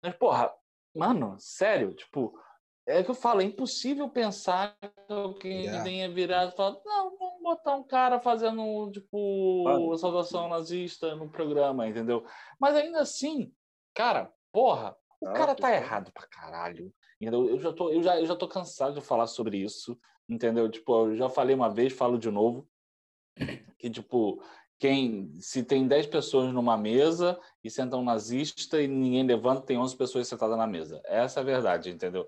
[0.02, 0.50] Mas, porra,
[0.94, 2.38] mano, sério, tipo,
[2.86, 5.84] é que eu falo, é impossível pensar que alguém Yeah.
[5.84, 9.96] tenha virado e falado, não, vamos botar um cara fazendo, tipo, Claro.
[9.98, 12.24] saudação nazista no programa, entendeu?
[12.60, 13.52] Mas ainda assim,
[13.94, 16.92] cara, porra, o Ah, cara tá errado pra caralho.
[17.20, 17.48] Entendeu?
[17.48, 20.70] Eu já tô, eu já, eu já tô cansado de falar sobre isso, entendeu?
[20.70, 22.68] Tipo, eu já falei uma vez, falo de novo,
[23.78, 24.42] que tipo,
[24.78, 29.78] quem se tem 10 pessoas numa mesa e senta um nazista e ninguém levanta, tem
[29.78, 31.00] 11 pessoas sentadas na mesa.
[31.06, 32.26] Essa é a verdade, entendeu?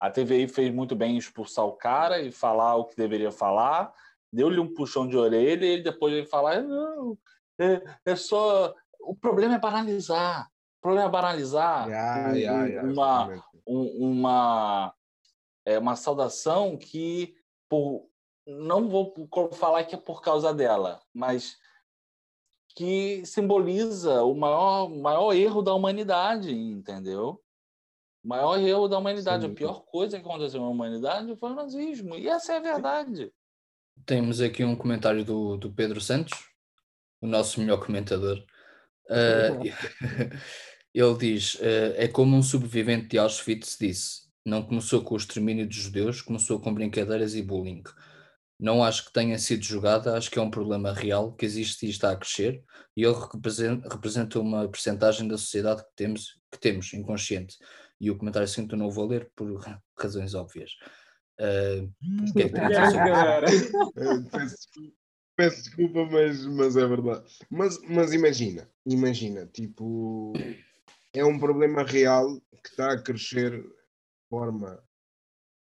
[0.00, 3.92] A TVI fez muito bem em expulsar o cara e falar o que deveria falar,
[4.32, 7.18] deu-lhe um puxão de orelha e ele depois veio falar, não,
[7.60, 8.74] é, é só...
[9.00, 10.46] O problema é banalizar.
[10.78, 11.88] O problema é banalizar
[12.30, 14.94] um- ya, uma, um- uma,
[15.66, 17.34] é, uma saudação que
[17.68, 18.08] por,
[18.46, 19.12] não vou
[19.52, 21.56] falar que é por causa dela, mas
[22.76, 27.42] que simboliza o maior, maior erro da humanidade, entendeu?
[28.28, 31.54] O maior erro da humanidade, Sem a pior coisa que aconteceu na humanidade foi o
[31.54, 32.14] nazismo.
[32.14, 33.32] E essa é a verdade.
[34.04, 36.38] Temos aqui um comentário do, do Pedro Santos,
[37.22, 38.44] o nosso melhor comentador.
[39.08, 39.56] Ah,
[40.92, 44.28] ele diz: ah, é como um sobrevivente de Auschwitz disse.
[44.44, 47.82] Não começou com o extermínio dos judeus, começou com brincadeiras e bullying.
[48.60, 51.90] Não acho que tenha sido jogada, acho que é um problema real que existe e
[51.90, 52.62] está a crescer,
[52.94, 57.56] e ele representa, representa uma percentagem da sociedade que temos, que temos inconsciente.
[58.00, 59.48] E o comentário seguinte eu não vou ler por
[59.98, 60.72] razões óbvias.
[61.38, 62.60] O que é que
[64.30, 64.96] peço, desculpa-
[65.36, 67.24] peço desculpa, mas, mas é verdade.
[67.50, 70.32] Mas, mas imagina, imagina, tipo,
[71.14, 73.68] é um problema real que está a crescer de
[74.28, 74.82] forma,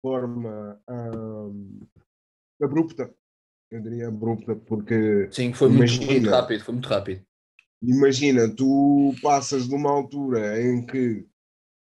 [0.01, 1.79] forma ahm,
[2.61, 3.13] abrupta.
[3.71, 6.31] Eu diria abrupta, porque Sim, foi muito, muito Imagina.
[6.31, 7.23] rápido, foi muito rápido.
[7.83, 11.28] imagina, tu passas de uma altura em que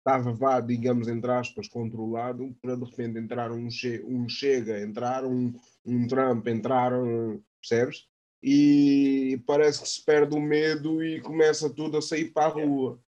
[0.02, 5.24] estava, vá, digamos, entre aspas, controlado, para de repente entrar um, che um Chega, entrar
[5.24, 5.54] um,
[5.86, 8.08] um Trump, entrar um, percebes?
[8.42, 13.00] E parece que se perde o medo e começa tudo a sair para a rua,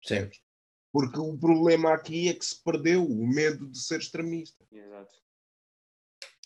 [0.00, 0.40] percebes?
[0.92, 4.62] Porque o problema aqui é que se perdeu o medo de ser extremista.
[4.70, 5.14] Exato.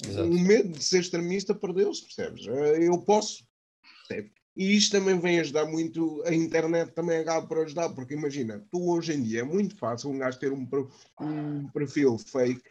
[0.04, 0.28] exato.
[0.28, 2.46] O medo de ser extremista perdeu-se, percebes?
[2.46, 3.44] Eh, Eu posso,
[4.06, 4.35] percebes?
[4.56, 8.90] E isto também vem ajudar muito, a internet também acaba por ajudar, porque imagina, tu
[8.90, 10.66] hoje em dia é muito fácil um gajo ter um,
[11.20, 12.62] um perfil fake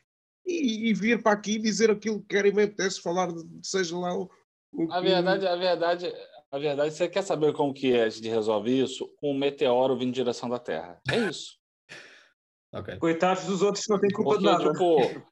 [0.46, 3.96] e, e vir para aqui dizer aquilo que quer e me apetece falar, de, seja
[3.98, 4.30] lá o,
[4.74, 6.14] o A que- verdade, a verdade,
[6.52, 9.08] a verdade, você quer saber como que a gente resolve isso?
[9.22, 11.00] Um meteoro vindo em direção da Terra.
[11.10, 11.58] É isso.
[12.74, 12.98] Ok.
[12.98, 14.72] Coitados dos outros que não têm culpa Porque, de nada.
[14.74, 15.26] tipo.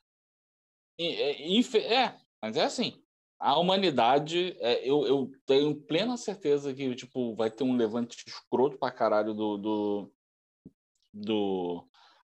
[0.97, 3.02] infe- É, mas é assim.
[3.39, 8.77] A humanidade, é, eu, eu tenho plena certeza que tipo, vai ter um levante escroto
[8.77, 10.11] pra caralho do, do,
[11.13, 11.87] do,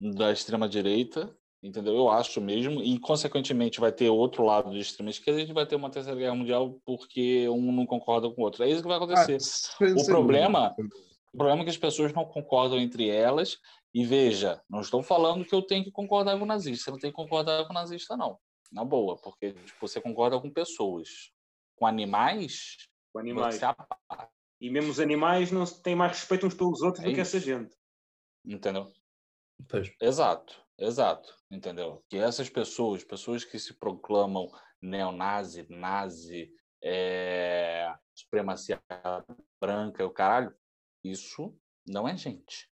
[0.00, 1.94] da extrema-direita, entendeu?
[1.94, 5.76] Eu acho mesmo, e consequentemente vai ter outro lado de extrema-esquerda, a gente vai ter
[5.76, 8.64] uma terceira guerra mundial porque um não concorda com o outro.
[8.64, 9.38] É isso que vai acontecer.
[9.80, 10.74] Ah, o problema,
[11.32, 13.58] o problema é que as pessoas não concordam entre elas.
[13.94, 16.84] E veja, não estou falando que eu tenho que concordar com o nazista.
[16.84, 18.38] Você não tem que concordar com o nazista, não.
[18.74, 21.32] Na boa, porque tipo, você concorda com pessoas.
[21.76, 23.54] Com animais, Com animais.
[23.54, 24.28] você apaga,
[24.60, 27.36] E mesmo os animais não têm mais respeito uns pelos outros É do que isso.
[27.36, 27.76] essa gente.
[28.44, 28.92] entendeu?
[29.68, 29.92] Pois.
[30.00, 32.04] Exato, exato, entendeu?
[32.10, 34.50] Que essas pessoas, pessoas que se proclamam
[34.82, 36.52] neonazi, nazi,
[36.82, 38.82] é, supremacia
[39.60, 40.54] branca, o caralho,
[41.04, 41.56] isso
[41.86, 42.68] não é gente.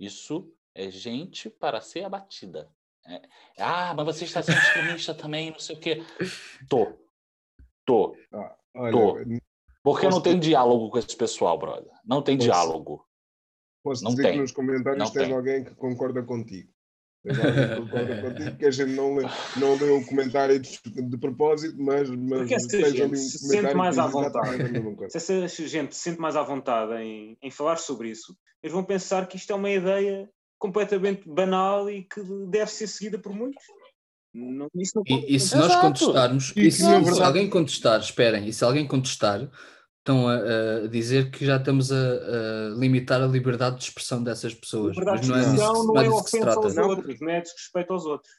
[0.00, 2.72] Isso é gente para ser abatida.
[3.08, 3.22] É,
[3.58, 6.02] ah, mas você está sendo extremista também, não sei o quê.
[6.68, 6.92] Tô.
[7.86, 8.14] Tô.
[8.74, 9.16] Olha, Tô.
[9.82, 11.90] Porque não tem diálogo com esse pessoal, brother.
[12.04, 13.06] Não tem Posso- diálogo.
[13.82, 14.32] posso não dizer tem.
[14.34, 15.34] que nos comentários Não tens tem.
[15.34, 16.70] alguém que concorda contigo.
[17.24, 19.24] Tens alguém que concorda contigo, que a gente não lê,
[19.56, 23.16] não lê o comentário de, de propósito, mas, mas Porque essa tens gente ali um
[23.16, 25.10] se sente mais à vontade.
[25.10, 28.84] Se essa gente se sente mais à vontade em, em falar sobre isso, eles vão
[28.84, 33.62] pensar que isto é uma ideia completamente banal e que deve ser seguida por muitos.
[34.34, 35.86] Não, isso não E, e se nós Exato.
[35.86, 39.50] contestarmos, E e se, na se alguém contestar, esperem, e se alguém contestar,
[39.98, 40.36] estão a,
[40.84, 44.96] a dizer que já estamos a, a limitar a liberdade de expressão dessas pessoas.
[44.96, 46.52] Liberdade Mas de não é disso, expressão não não é é disso que se ofensa
[46.52, 46.66] trata.
[46.66, 46.88] aos Não.
[46.88, 48.32] outros, não é desrespeito aos outros.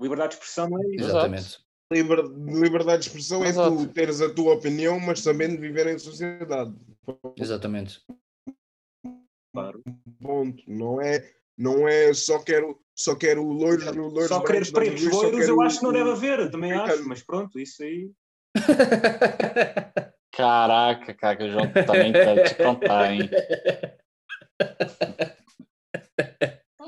[0.00, 1.04] Liberdade de expressão não é isso.
[1.04, 1.58] Exatamente.
[1.90, 2.24] Liber-
[2.62, 3.76] liberdade de expressão é Exato.
[3.76, 6.74] tu teres a tua opinião, mas sabendo viver em sociedade.
[7.36, 8.00] Exatamente.
[9.62, 9.82] Claro.
[10.20, 10.62] Ponto.
[10.66, 15.52] Não é, não é só quero, só quero loiros, loiros Só querer pretos loiros quero
[15.52, 18.10] eu acho que não deve haver, também acho, mas pronto, isso aí.
[20.32, 23.28] Caraca, cara, que o João também quer te contar, hein?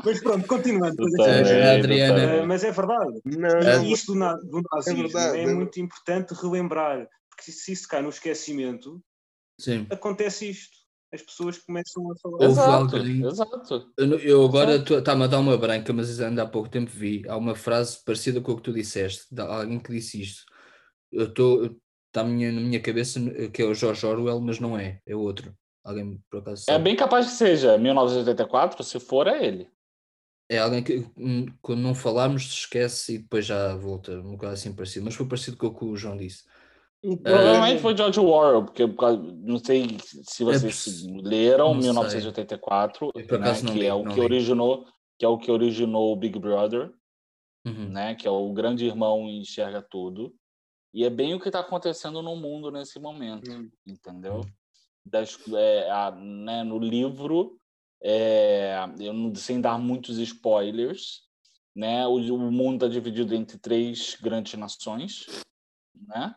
[0.04, 0.96] Mas pronto, continuando.
[0.96, 2.20] Tu Adriana.
[2.36, 3.20] Eh, mas é verdade.
[3.24, 7.50] Não, E não, isto do, na- do nazismo é, verdade, é muito importante relembrar, porque
[7.52, 9.02] se isso cai no esquecimento,
[9.60, 9.86] Sim.
[9.90, 10.78] acontece isto.
[11.12, 12.34] As pessoas começam a falar.
[12.36, 13.92] Houve Exato, alguém- exato.
[13.96, 17.22] Eu, eu agora está-me a dar uma branca, mas ainda há pouco tempo vi.
[17.28, 20.44] Há uma frase parecida com o que tu disseste, de alguém que disse isto.
[21.11, 21.64] Eu estou.
[22.08, 23.20] Está na minha, na minha cabeça
[23.52, 25.54] que é o George Orwell, mas não é, é outro.
[25.84, 26.84] Alguém por acaso É sabe?
[26.84, 29.68] bem capaz que seja 1984, se for, é ele.
[30.48, 31.04] É alguém que
[31.62, 35.26] quando não falarmos se esquece e depois já volta, um bocado assim parecido, mas foi
[35.26, 36.42] parecido com o que o João disse.
[37.03, 41.90] Provavelmente foi George Orwell, porque não sei se vocês poss- leram É não sei.
[41.90, 44.20] 1984, Eu, por né, que li, é o que li.
[44.20, 44.86] originou,
[45.18, 46.92] que é o que originou o Big Brother,
[47.66, 47.88] Uhum.
[47.90, 50.34] né, que é o grande irmão enxerga tudo.
[50.92, 53.70] E é bem o que está acontecendo no mundo nesse momento, Hum.
[53.86, 54.42] entendeu?
[55.05, 57.57] Das, é, a- né, no livro,
[58.03, 61.22] é, eu não, sem dar muitos spoilers,
[61.74, 65.24] né, o, o mundo está dividido entre três grandes nações,
[66.09, 66.34] né?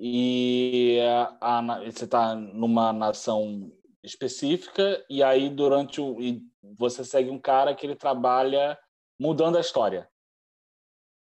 [0.00, 1.00] E
[1.40, 3.72] a, a na- você está numa nação
[4.02, 8.78] específica e aí durante o e você segue um cara que ele trabalha
[9.20, 10.08] mudando a história,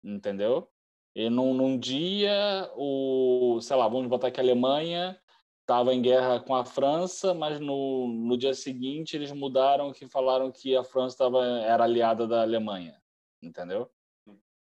[0.02, 0.68] entendeu?
[1.14, 5.18] E num, num dia o sei lá vamos botar que a Alemanha
[5.62, 10.50] estava em guerra com a França, mas no, no dia seguinte eles mudaram que falaram
[10.52, 13.00] que a França tava, era aliada da Alemanha,
[13.42, 13.90] entendeu?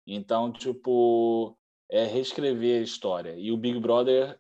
[0.08, 1.58] Então tipo
[1.90, 3.36] é reescrever a história.
[3.38, 4.40] E o Big Brother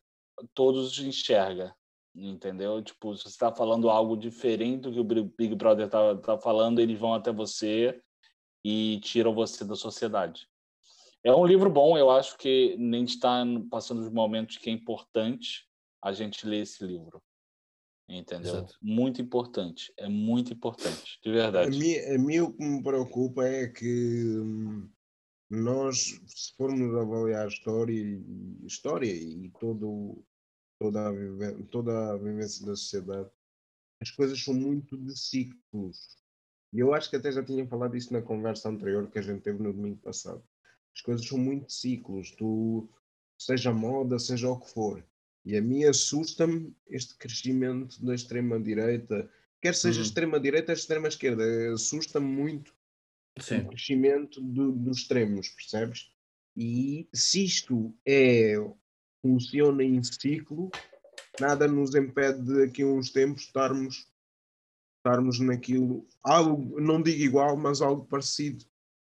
[0.53, 1.75] todos enxerga,
[2.13, 2.81] entendeu?
[2.81, 6.79] Tipo, se você está falando algo diferente do que o Big Brother tá, tá falando,
[6.79, 8.01] eles vão até você
[8.63, 10.47] e tiram você da sociedade.
[11.23, 15.65] É um livro bom, eu acho que nem está passando os momentos que é importante
[16.03, 17.21] a gente ler esse livro.
[18.07, 18.57] Entendeu?
[18.57, 18.75] Exato.
[18.79, 21.79] Muito importante, é muito importante, de A verdade.
[21.79, 24.87] mim, a mim o que me preocupa é que hum,
[25.49, 30.23] nós, se formos avaliar a história e, história e todo,
[30.79, 33.29] toda, a vive- toda a vivência da sociedade,
[34.01, 36.17] as coisas são muito de ciclos.
[36.73, 39.41] E eu acho que até já tinha falado isso na conversa anterior que a gente
[39.41, 40.43] teve no domingo passado.
[40.93, 42.89] As coisas são muito de ciclos, tu,
[43.37, 45.05] seja moda, seja o que for.
[45.45, 49.29] E a mim assusta-me este crescimento da extrema-direita,
[49.61, 50.05] quer seja Uhum.
[50.05, 51.43] extrema-direita ou extrema-esquerda,
[51.73, 52.73] assusta-me muito
[53.37, 53.65] o Sim.
[53.67, 56.09] crescimento do- dos extremos, percebes?
[56.55, 58.55] E se isto é
[59.21, 60.69] funciona em ciclo,
[61.39, 64.07] nada nos impede de daqui a uns tempos estarmos,
[64.97, 68.63] estarmos naquilo, algo, não digo igual, mas algo parecido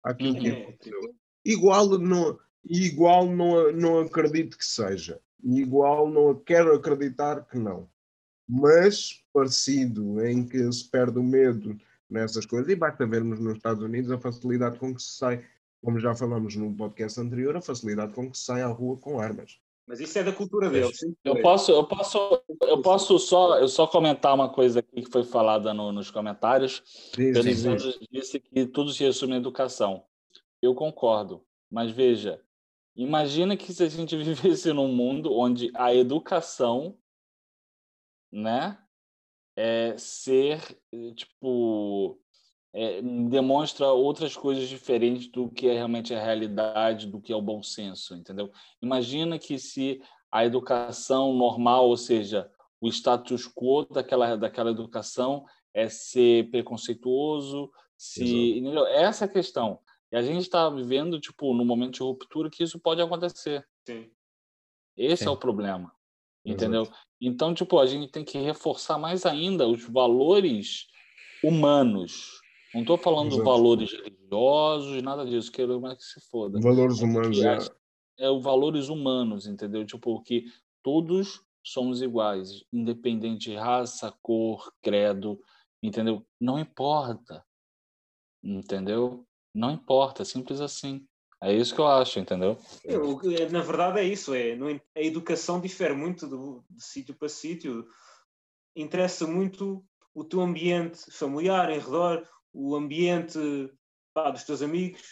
[0.03, 0.63] àquilo que Uhum.
[0.63, 1.15] aconteceu.
[1.45, 5.21] Igual não, igual não, não acredito que seja.
[5.45, 7.89] Igual não quero acreditar que não.
[8.49, 11.79] Mas parecido em que se perde o medo
[12.09, 12.69] nessas coisas.
[12.71, 15.45] E basta vermos nos Estados Unidos a facilidade com que se sai,
[15.83, 19.19] como já falamos no podcast anterior, a facilidade com que se sai à rua com
[19.21, 19.59] armas.
[19.89, 20.99] Mas isso é da cultura deles.
[21.25, 25.23] Eu posso, eu posso, eu posso só, eu só comentar uma coisa aqui que foi
[25.23, 26.83] falada no- nos comentários.
[27.15, 27.43] Pedro
[28.11, 30.03] disse que tudo se resume à educação.
[30.61, 32.43] Eu concordo, mas veja,
[32.97, 36.99] imagina que se a gente vivesse num mundo onde a educação,
[38.33, 38.77] né,
[39.57, 40.61] é ser
[40.93, 42.21] eh, tipo
[42.75, 47.41] é, demonstra outras coisas diferentes do que é realmente a realidade, do que é o
[47.41, 48.53] bom senso, entendeu?
[48.83, 49.99] Imagina que se
[50.31, 58.59] a educação normal, ou seja, o status quo daquela, daquela educação é ser preconceituoso, se
[58.59, 58.87] entendeu?
[58.87, 59.81] essa é a questão.
[60.13, 63.67] E a gente está vivendo tipo no momento de ruptura que isso pode acontecer.
[63.89, 64.11] Sim.
[64.95, 65.31] Esse Sim.
[65.31, 65.93] é o problema,
[66.45, 66.93] Exato.
[67.21, 70.87] Então tipo a gente tem que reforçar mais ainda os valores
[71.43, 72.41] humanos.
[72.75, 73.45] Não estou falando Exato.
[73.45, 75.51] valores religiosos, nada disso.
[75.51, 77.39] Quero mais que se foda Valores humanos.
[77.39, 77.71] que é- as-
[78.19, 79.85] é o valores humanos, entendeu?
[79.87, 80.45] Tipo, que
[80.83, 85.41] todos somos iguais, independente de raça, cor, credo,
[85.83, 86.25] entendeu?
[86.41, 87.45] Não importa,
[88.43, 89.27] entendeu?
[89.55, 91.07] Não importa, simples assim.
[91.43, 92.57] É isso que eu acho, entendeu?
[92.83, 92.89] Que
[93.37, 94.57] é- Na verdade é isso, é,
[94.95, 97.87] a educação difere muito do- de sítio para sítio.
[98.75, 99.85] Interessa muito
[100.15, 103.39] o teu ambiente familiar em redor, o ambiente
[104.15, 105.03] pá, dos teus amigos.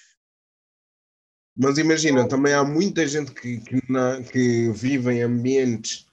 [1.56, 6.06] Mas imagina, também há muita gente que, que, na- que vive em ambientes,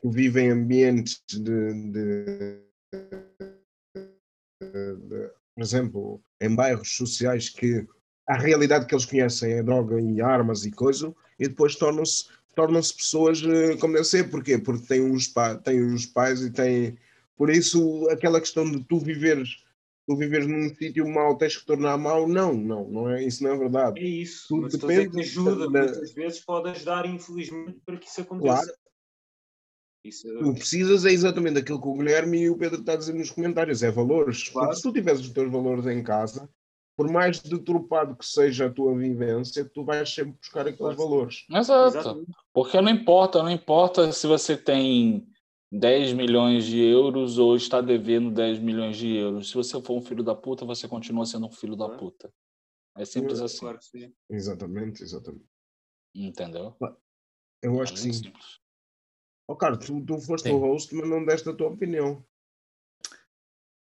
[0.00, 1.38] que vive em ambientes de,
[1.92, 2.60] de-
[4.62, 7.86] de- por exemplo, em bairros sociais que
[8.30, 12.94] a realidade que eles conhecem é droga e armas e coisa, e depois tornam-se tornam-se
[12.94, 14.28] pessoas eh, como deve ser.
[14.30, 14.58] Porquê?
[14.58, 16.96] Porque têm uns, pa, têm uns pais e têm.
[17.36, 19.64] Por isso, aquela questão de tu viveres,
[20.06, 23.52] tu viveres num sítio mau, tens que tornar mau, não, não, não é, isso não
[23.54, 24.00] é verdade.
[24.00, 24.46] É isso.
[24.48, 28.20] Tudo Mas dizer que depende ajuda, da- muitas vezes pode ajudar, infelizmente, para que isso
[28.20, 28.54] aconteça.
[28.54, 28.72] Claro.
[30.04, 33.12] Isso, Tu precisas é exatamente aquilo que o Guilherme e o Pedro estão a dizer
[33.14, 34.48] nos comentários, é valores.
[34.48, 34.68] Claro.
[34.68, 36.48] Porque se tu tiveres os teus valores em casa,
[37.00, 41.46] por mais deturpado que seja a tua vivência, tu vais sempre buscar aqueles valores.
[41.50, 41.96] Exato.
[41.96, 42.30] Exatamente.
[42.52, 45.26] Porque não importa, não importa se você tem
[45.72, 49.48] 10 milhões de euros ou está devendo 10 milhões de euros.
[49.48, 52.30] Se você for um filho da puta, você continua sendo um filho da puta.
[52.98, 54.12] É simples assim, Claro que sim.
[54.28, 55.46] Exatamente, exatamente.
[56.14, 56.76] entendeu?
[57.62, 58.12] Eu acho É que sim.
[58.12, 58.60] simples.
[59.48, 60.54] Ó, Carlos, tu, tu foste Sim.
[60.54, 62.22] o host, mas não deste a tua opinião.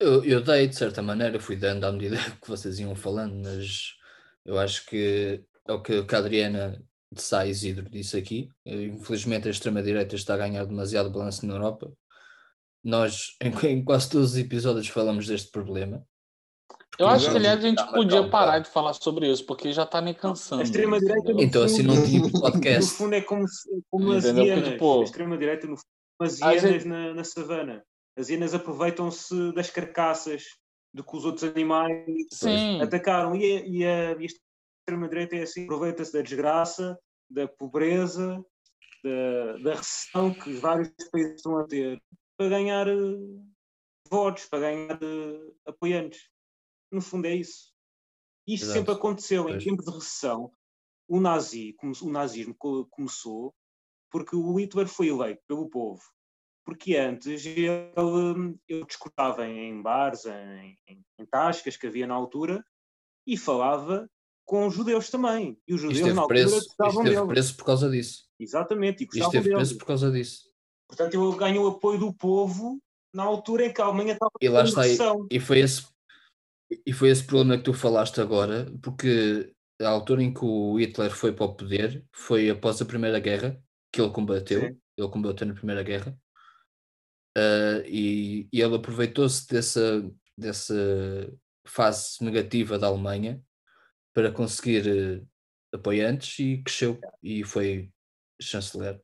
[0.03, 3.95] Eu, eu dei de certa maneira, fui dando à medida que vocês iam falando, mas
[4.45, 6.83] eu acho que é o que a Adriana
[7.13, 8.49] de Sá Isidro disse aqui.
[8.67, 11.93] eh, Infelizmente a extrema-direita está a ganhar demasiado balanço na Europa.
[12.85, 16.05] Nós, em, em quase todos os episódios, falamos deste problema.
[16.99, 19.87] Eu acho que, aliás, a gente podia calma, parar de falar sobre isso, porque já
[19.87, 20.61] tá me cansando.
[20.61, 22.91] A extrema-direita Então, assim, não fundo- tínhamos No podcast.
[22.95, 23.45] fundo é como,
[23.91, 24.69] como as hienas.
[24.69, 25.87] tipo, a extrema-direita, no fundo,
[26.19, 27.83] como as hienas gente- na, na savana.
[28.17, 30.45] As hienas aproveitam-se das carcaças
[30.93, 33.35] do que os outros animais Sim, atacaram.
[33.35, 36.99] E a, e a, e a extrema-direita é assim: aproveita-se da desgraça,
[37.31, 38.45] da pobreza,
[39.03, 42.03] da, da recessão que os vários países estão a ter
[42.37, 42.95] para ganhar eh,
[44.09, 46.29] votos, para ganhar eh, apoiantes.
[46.91, 47.73] No fundo é isso.
[48.47, 48.79] Isto Exato.
[48.79, 49.65] sempre aconteceu em Pois.
[49.65, 50.53] tempo de recessão.
[51.09, 53.55] O, nazi, o nazismo co- começou
[54.11, 56.03] porque o Hitler foi eleito pelo povo.
[56.65, 57.91] Porque antes ele,
[58.69, 62.65] ele discutava em bares, em, em, tascas que havia na altura
[63.27, 64.09] e falava
[64.45, 65.59] com os judeus também.
[65.67, 67.27] E os judeus na teve altura preço, isto gostavam dele.
[67.27, 68.29] preço por causa disso.
[68.39, 69.57] Exatamente, e gostavam teve dele.
[69.57, 70.51] preço por causa disso.
[70.89, 72.81] Portanto, ele ganhou o apoio do povo
[73.15, 74.97] na altura em que a Alemanha estava E lá está, e,
[75.37, 75.87] e foi esse,
[76.87, 81.11] e foi esse problema que tu falaste agora, porque a altura em que o Hitler
[81.11, 84.79] foi para o poder foi após a Primeira Guerra que ele combateu, Sim.
[84.97, 86.17] ele combateu na Primeira Guerra,
[87.37, 90.75] ah, e, e ele aproveitou-se dessa, dessa
[91.67, 93.43] fase negativa da Alemanha
[94.15, 95.23] para conseguir eh,
[95.73, 97.91] apoiantes e cresceu e foi
[98.41, 99.01] chanceler.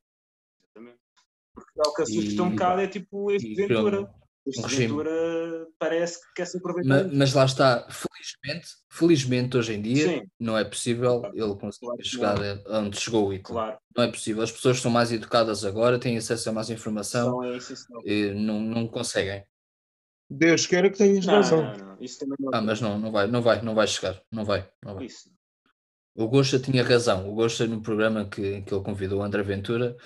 [1.55, 4.11] Porque é o que assusta um E- bocado é tipo e criou Ventura.
[4.49, 4.69] Este um.
[4.69, 7.05] Ventura parece que quer se aproveitar.
[7.05, 10.23] Ma- Mas, lá está, felizmente, felizmente hoje em dia Sim.
[10.41, 11.37] não é possível Claro.
[11.37, 12.39] ele conseguir Claro chegar
[12.69, 13.43] onde chegou o Hitler.
[13.53, 14.43] Claro, Não é possível.
[14.43, 18.01] As pessoas são mais educadas agora, têm acesso a mais informação é essencial.
[18.07, 19.45] e não, não conseguem.
[20.31, 21.63] Deus queira que tenhas Não, razão.
[21.63, 21.97] não, não.
[22.01, 24.21] Isso também não Ah, mas não, não vai, não vai, não vai chegar.
[24.31, 25.05] Não vai, não vai.
[25.07, 25.31] Isso.
[26.15, 27.31] O Gosha tinha razão.
[27.31, 29.97] O Gosha, no programa que, que ele convidou o André Ventura,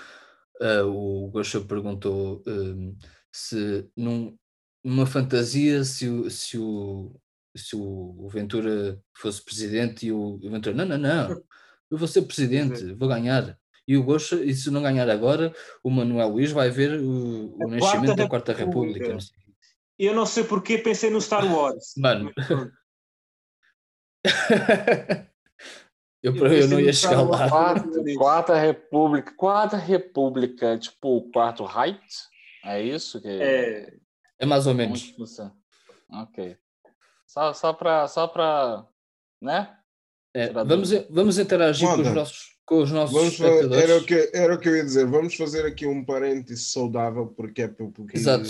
[0.61, 2.97] ah, o Gosha perguntou hum,
[3.33, 4.37] se num,
[4.85, 7.15] numa fantasia se o, se o
[7.57, 11.43] se o, Ventura fosse presidente e o, o Ventura, não, não, não,
[11.91, 13.59] eu vou ser presidente, vou ganhar.
[13.87, 17.69] E o Gosta, e se não ganhar agora, o Manuel Luís vai ver o, o
[17.69, 19.07] nascimento Quarta da Quarta República.
[19.07, 19.13] República.
[19.13, 19.37] não sei.
[19.99, 21.93] Eu não sei porque pensei no Star Wars.
[21.97, 22.33] Mano,
[26.23, 27.49] eu, Eu eu não ia chegar lá.
[27.49, 29.35] Quarta, quarta República.
[29.37, 32.32] Quarta República, tipo o quarto Reich?
[32.65, 33.21] É isso?
[33.21, 33.29] Que...
[33.29, 33.95] É,
[34.39, 35.15] É mais ou menos.
[36.11, 36.57] Ok.
[37.27, 38.07] Só, só para.
[38.09, 38.87] Só pra,
[39.41, 39.77] né?
[40.35, 43.59] É, vamos, vamos interagir com os nossos, com os nossos Vamos fa- era, o
[43.99, 44.05] espectadores.
[44.07, 45.07] que, era o que eu ia dizer.
[45.07, 48.45] Vamos fazer aqui um parêntese saudável, porque é porque Exato.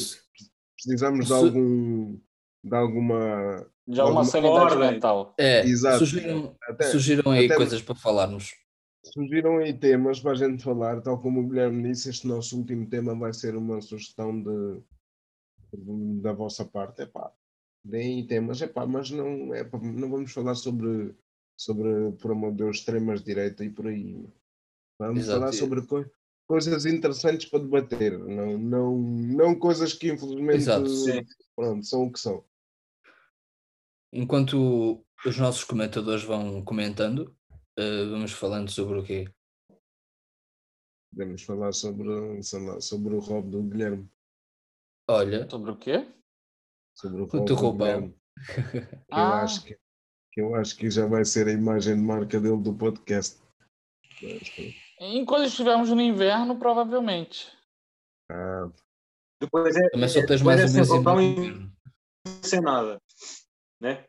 [0.77, 2.19] precisamos de algum
[2.65, 3.67] de alguma.
[3.87, 4.91] De alguma Alguma sanidade ordem.
[4.93, 5.35] mental.
[5.39, 5.99] É, Exato.
[5.99, 8.53] surgiram, Até, surgiram aí até- coisas para falarmos.
[9.03, 12.89] Surgiram aí temas para a gente falar, tal como o Guilherme disse, este nosso último
[12.89, 14.83] tema vai ser uma sugestão de,
[16.21, 17.03] da vossa parte.
[17.03, 17.33] Epá,
[17.85, 21.15] deem temas, epá, mas não, epá, não vamos falar sobre,
[21.57, 24.25] sobre, por amor de Deus, extremas direita e por aí.
[24.99, 26.11] Vamos Exato, falar sobre coi-
[26.47, 30.85] coisas interessantes para debater, não, não, não coisas que infelizmente Exato.
[31.57, 32.45] Pronto, são o que são.
[34.13, 37.35] Enquanto os nossos comentadores vão comentando,
[37.79, 39.29] eh, vamos falando sobre o quê?
[41.13, 44.09] Podemos falar sobre, sei lá, sobre o Rob do Guilherme.
[45.09, 46.07] Olha, Sobre o quê?
[46.97, 47.87] Sobre o O Rob teu do roupão.
[47.87, 48.15] Guilherme.
[49.07, 49.43] que eu Ah.
[49.43, 49.79] acho que,
[50.33, 53.41] que eu acho que já vai ser a imagem de marca dele do podcast.
[55.01, 57.53] Enquanto estivermos no inverno, provavelmente.
[58.31, 58.71] ah,
[59.41, 61.73] depois é, também só tens depois mais é ou sem menos em
[62.43, 63.03] sem nada.
[63.81, 64.07] Né?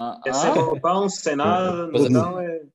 [0.00, 0.54] Ah, É sem ah?
[0.54, 2.66] roupão, sem nada, é- verão é.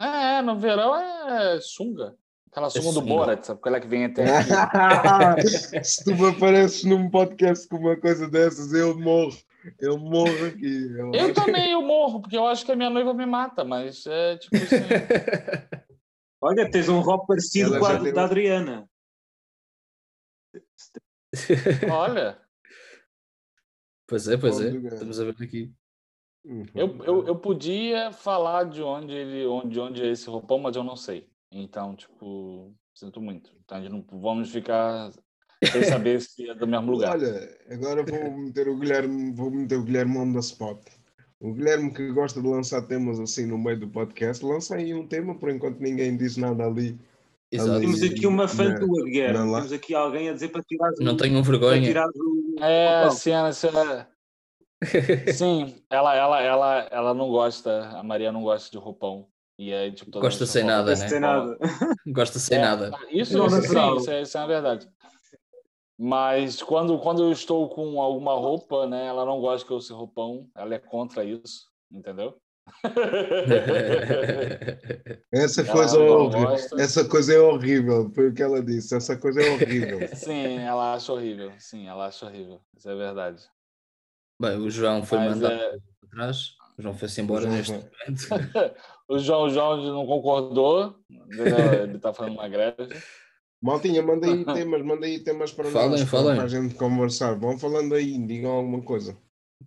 [0.00, 2.16] É, no verão é sunga.
[2.50, 3.06] Aquela sunga do sunga.
[3.06, 3.60] Borat, sabe?
[3.60, 5.48] Aquela que vem até aqui.
[5.84, 9.36] Se tu me apareces num podcast com uma coisa dessas, eu morro.
[9.80, 10.92] Eu morro aqui.
[10.96, 14.06] Eu Eu também eu morro, porque eu acho que a minha noiva me mata, mas
[14.06, 14.76] é tipo assim.
[16.40, 18.88] Olha, tens um rock parecido Ela com a da Adriana.
[21.90, 22.40] olha,
[24.08, 24.70] Pois é, pois é.
[24.70, 24.88] Do.
[24.88, 25.70] Estamos a ver aqui.
[26.48, 26.64] Uhum.
[26.74, 30.82] eu, eu, eu podia falar de onde ele, onde, onde é esse roupão, mas eu
[30.82, 31.26] não sei.
[31.52, 33.50] Então, tipo, sinto muito.
[33.64, 35.10] Então, não vamos ficar
[35.62, 37.12] sem saber se é do mesmo lugar.
[37.18, 40.78] Olha, agora vou meter o Guilherme, vou meter o Guilherme on the spot.
[41.40, 45.06] O Guilherme que gosta de lançar temas assim no meio do podcast, lança aí um
[45.06, 46.98] tema por enquanto ninguém diz nada ali.
[47.52, 47.72] Exato.
[47.72, 49.38] Ali- Temos aqui uma fã na- tua, Guilherme.
[49.54, 51.82] Temos aqui alguém a dizer para tirar Não para vergonha.
[51.82, 52.56] tirar o.
[52.60, 54.08] É, ela, ela-
[55.32, 59.26] sim, ela, ela, ela, ela não gosta, a Maria não gosta de roupão.
[59.58, 61.08] E aí, tipo, toda Gosta sem nada, Não né?
[61.08, 61.58] tem nada.
[62.06, 62.92] Gosta sem É, nada.
[63.10, 64.88] Isso, isso, sim, isso, é, isso é uma verdade.
[65.98, 69.92] Mas quando, quando eu estou com alguma roupa, né, ela não gosta que eu use
[69.92, 72.38] roupão, ela é contra isso, entendeu?
[75.32, 76.78] Essa Ela coisa, é não horrível.
[76.78, 78.94] essa coisa é horrível, foi o que ela disse.
[78.94, 80.06] Essa coisa é horrível.
[80.14, 81.52] Sim, ela acha horrível.
[81.58, 82.60] Sim, ela acha horrível.
[82.76, 83.42] Isso é verdade.
[84.40, 86.56] Bem, o João foi Mas, mandado é, para trás.
[86.78, 88.76] O João foi-se embora João neste momento.
[89.08, 92.88] o João, o João não concordou, ele está fazendo uma greve.
[93.60, 96.36] Maltinha, manda aí temas, manda aí temas para Falem, nós, falem.
[96.36, 97.34] para a gente conversar.
[97.34, 99.18] Vão falando aí, digam alguma coisa.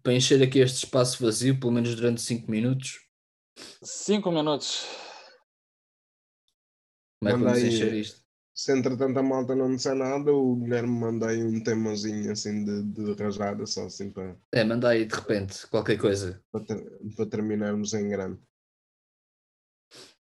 [0.02, 3.02] Para encher aqui este espaço vazio, pelo menos durante 5 minutos.
[3.84, 4.86] Cinco minutos.
[7.22, 8.21] Como é que vamos encher isto?
[8.62, 12.84] Se entretanto a malta não disser nada, o Guilherme manda aí um temazinho assim de,
[12.84, 16.40] de rajada, só assim para, É, manda aí de repente qualquer coisa.
[16.52, 18.40] para, ter- para terminarmos em grande.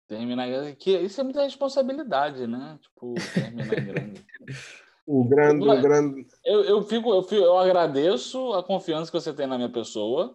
[0.09, 0.75] Terminar.
[0.75, 2.77] Que, isso é muita responsabilidade, né?
[2.83, 4.27] Tipo, terminar em grande.
[5.07, 6.27] O grande, o grande.
[6.43, 10.33] Eu, eu, fico, eu, fico, eu agradeço a confiança que você tem na minha pessoa,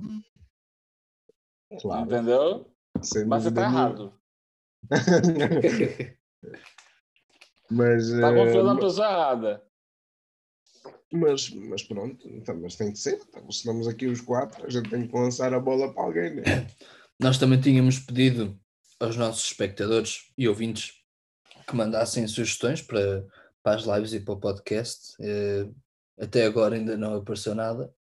[1.82, 2.72] Claro, entendeu?
[3.02, 3.80] sem Mas você tá nenhuma.
[3.80, 4.14] errado.
[7.70, 9.64] mas, Tá eh, confiando na pessoa errada.
[11.12, 13.20] mas, mas pronto, então, mas tem que ser.
[13.28, 16.36] Então, se estamos aqui os quatro, a gente tem que lançar a bola para alguém,
[16.36, 16.44] né?
[17.20, 18.58] Nós também tínhamos pedido
[19.00, 20.94] aos nossos espectadores e ouvintes
[21.68, 23.26] que mandassem sugestões para,
[23.62, 25.16] para as lives e para o podcast.
[25.20, 25.68] Eh,
[26.20, 27.94] até agora ainda não apareceu nada.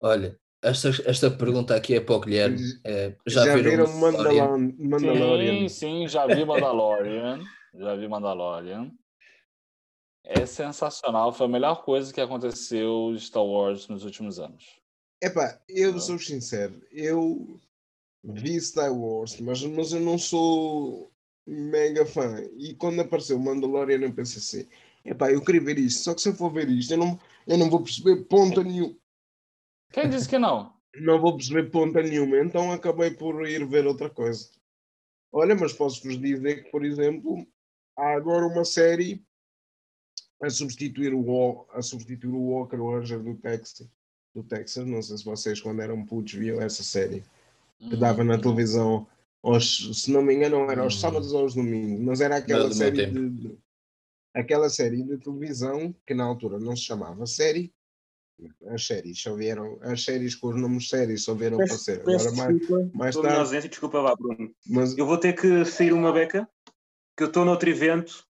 [0.00, 2.58] Olha, esta, esta pergunta aqui é para o Guilherme.
[2.84, 4.58] Eh, já, Já, viram, viram Mandalorian?
[4.78, 5.12] Mandalorian?
[5.12, 5.68] Mandalorian?
[5.68, 7.40] Sim, sim, já vi Mandalorian.
[7.74, 8.90] já vi Mandalorian.
[10.24, 11.32] É sensacional.
[11.32, 14.80] Foi a melhor coisa que aconteceu de Star Wars nos últimos anos.
[15.20, 16.00] Epá, eu Não.
[16.00, 17.60] sou sincero, eu
[18.24, 21.12] vi Star Wars, mas, mas eu não sou
[21.46, 22.42] mega fã.
[22.56, 24.68] E quando apareceu Mandalorian, eu pensei assim:
[25.04, 27.56] epá, eu queria ver isto, só que se eu for ver isto, eu não, eu
[27.56, 28.96] não vou perceber ponta nenhuma.
[29.92, 30.72] Quem disse que não?
[31.00, 34.50] não vou perceber ponta nenhuma, então acabei por ir ver outra coisa.
[35.32, 37.46] Olha, mas posso-vos dizer que, por exemplo,
[38.02, 39.24] há agora uma série
[40.42, 43.88] a substituir o, a substituir o Walker Ranger do Texas,
[44.34, 44.84] do Texas.
[44.84, 47.24] Não sei se vocês, quando eram putos, viam essa série
[47.78, 49.06] que dava na televisão,
[49.42, 51.00] aos, se não me engano, era aos Hum.
[51.00, 53.58] sábados ou aos domingos, mas era aquela Não, série de, de-
[54.34, 57.72] aquela série de televisão que na altura não se chamava série.
[58.66, 62.00] As séries só vieram, as séries com os nomes séries só vieram para ser.
[62.00, 62.56] Agora mais,
[62.92, 64.52] mais tarde, ausência, desculpa lá, Bruno.
[64.66, 66.48] mas Eu vou ter que sair uma beca,
[67.16, 68.24] que eu estou noutro evento,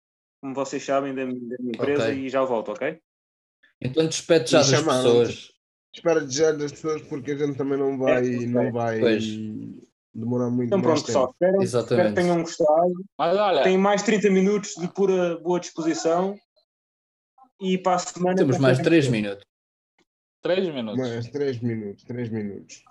[0.41, 2.15] como vocês sabem, da, minha da minha empresa, Ok.
[2.15, 2.99] e já volto, ok?
[3.81, 5.51] Então despede já E das pessoas.
[5.93, 9.23] espero desejar das pessoas porque a gente também não vai, É, não vai Pois.
[10.13, 11.61] demorar muito Então mais pronto, pessoal, tempo.
[11.61, 12.15] espero, espero Exatamente.
[12.15, 13.05] que tenham gostado.
[13.17, 16.37] Mas olha, Tem mais 30 minutos de pura boa disposição.
[17.61, 18.35] E para a semana.
[18.37, 19.45] Temos mais 3 minutos.
[20.41, 20.97] três minutos.
[20.97, 22.83] Mais 3 minutos, 3 minutos.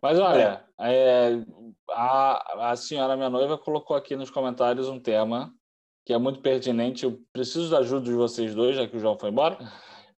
[0.00, 1.32] Mas olha, é,
[1.90, 5.52] a, a senhora, minha noiva, colocou aqui nos comentários um tema
[6.06, 7.04] que é muito pertinente.
[7.04, 9.58] Eu preciso da ajuda de vocês dois, já que o João foi embora.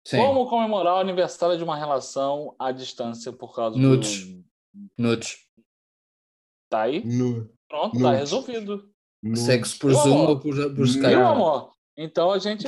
[0.06, 4.26] Sim, Como comemorar o aniversário de uma relação à distância por causa Nudes.
[4.26, 4.44] do.
[4.98, 5.38] nudes.
[6.68, 7.02] Tá aí?
[7.04, 8.18] Nu, Pronto, tá Nudes.
[8.20, 8.90] resolvido.
[9.22, 9.36] nu.
[9.36, 10.28] Sexo por Meu Zoom amor.
[10.30, 10.84] ou por, por.
[10.84, 11.06] Skype.
[11.06, 12.66] Meu amor, então a gente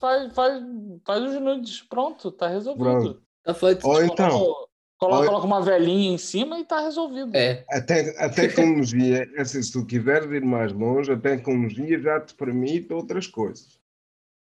[0.00, 0.62] faz, faz,
[1.06, 1.82] faz os nudes.
[1.82, 2.82] Pronto, tá resolvido.
[2.84, 3.22] Pronto.
[3.38, 3.86] Está feito.
[3.86, 4.63] Ou então,
[4.98, 7.34] Coloca, coloca, uma velhinha em cima e tá resolvido.
[7.36, 11.98] É, a, te- a tecnologia, é assim, se tu quiseres ir mais longe, a tecnologia
[12.00, 13.78] já te permite outras coisas.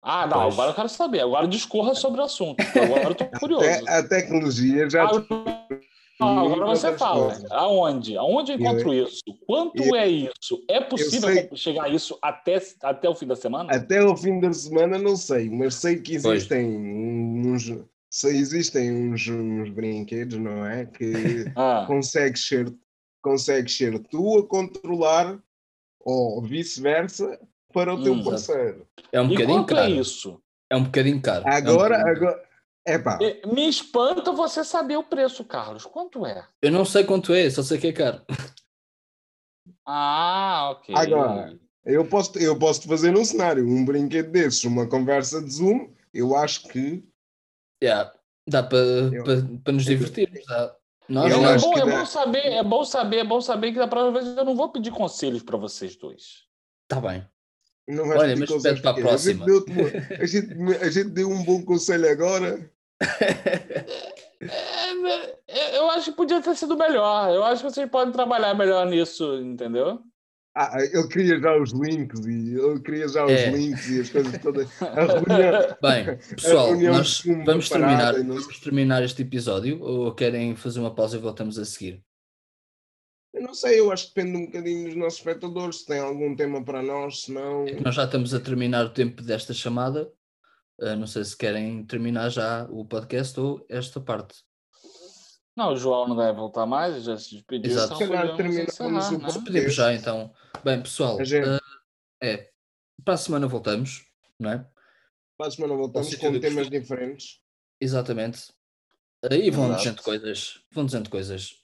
[0.02, 0.55] Ah, não, Pois.
[0.55, 1.20] agora eu quero saber.
[1.20, 2.60] Agora discorra sobre o assunto.
[2.77, 3.64] Agora eu tô curioso.
[3.64, 5.28] Até- a tecnologia já Ah, te
[6.20, 7.27] não, agora você fala.
[7.28, 7.51] coisas.
[7.51, 8.16] Aonde?
[8.16, 9.23] Aonde eu encontro isso?
[9.47, 10.64] Quanto eu- é isso?
[10.69, 13.73] É possível sei- chegar a isso até, até o fim da semana?
[13.74, 17.73] Até ao fim da semana não sei, mas sei que existem uns,
[18.12, 20.84] sei, existem uns, uns brinquedos, não é?
[20.86, 22.72] Que Ah, consegues ser,
[23.22, 25.43] consegues ser tu a controlar
[26.01, 27.40] ou vice-versa
[27.72, 28.30] para o teu Hum, exato.
[28.30, 28.86] parceiro.
[29.10, 29.80] é um e bocadinho caro.
[29.80, 30.43] é isso?
[30.70, 31.44] É um bocadinho caro.
[31.47, 32.26] É um Agora, bocadinho caro.
[32.28, 32.48] agora,
[32.84, 35.86] é pá, E- Me espanta você saber o preço, Carlos.
[35.86, 36.47] Quanto é?
[36.60, 38.20] Eu não sei quanto é, só sei que é caro.
[39.86, 40.94] Ah, ok.
[40.94, 41.59] Agora.
[41.84, 45.90] eu posso, eu posso te fazer um cenário, um brinquedo desses, uma conversa de Zoom,
[46.12, 47.02] eu acho que
[47.83, 48.13] Yeah,
[48.49, 50.45] Dá para nos divertirmos.
[50.47, 50.75] Dá.
[51.09, 54.21] Nós é, bom, é bom saber, é bom saber, é bom saber que da próxima
[54.21, 56.45] vez eu não vou pedir conselhos para vocês dois.
[56.85, 57.27] Está bem.
[57.89, 59.47] não vais Olha, mas pede para a gente próxima.
[59.47, 59.89] deu-te uma-
[60.23, 62.71] A gente, a gente deu um bom conselho agora.
[65.47, 67.31] É, eu acho que podia ter sido melhor.
[67.33, 70.01] Eu acho que vocês podem trabalhar melhor nisso, entendeu?
[70.55, 73.51] Ah, ele queria já os links e ele queria já os É.
[73.51, 74.69] links e as coisas todas.
[74.83, 80.95] A reunião, Bem, pessoal, nós vamos terminar, vamos terminar este episódio ou querem fazer uma
[80.95, 82.03] pausa e voltamos a seguir?
[83.35, 86.37] eu não sei, eu acho que depende um bocadinho dos nossos espectadores, se tem algum
[86.37, 87.66] tema para nós, se não.
[87.66, 90.12] É nós já estamos a terminar o tempo desta chamada.
[90.79, 94.35] Ah, não sei se querem terminar já o podcast ou esta parte.
[95.57, 97.70] Não, o João não deve voltar mais, já se despediu.
[97.70, 97.95] Exato.
[97.95, 99.45] Então Se calhar terminamos o né?
[99.45, 100.33] Podemos já então.
[100.65, 101.61] Bem, pessoal, gente- ah,
[102.23, 102.49] é.
[103.05, 104.05] Para a semana voltamos,
[104.39, 104.66] não é?
[105.37, 107.41] Para a semana voltamos com temas diferentes.
[107.81, 108.53] Exatamente.
[109.31, 109.79] Aí vão Exato.
[109.83, 110.61] dizendo coisas.
[110.70, 111.57] Vão dizendo coisas.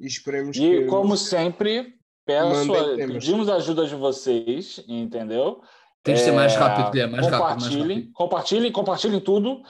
[0.00, 0.86] E esperemos E que.
[0.86, 1.96] como sempre,
[2.26, 5.62] peço a- pedimos a ajuda de vocês, entendeu?
[6.02, 8.12] Tem de ser mais É, rápido, Guilherme, mais rápido, mais compartilhem, rápido.
[8.12, 9.62] compartilhem, compartilhem tudo.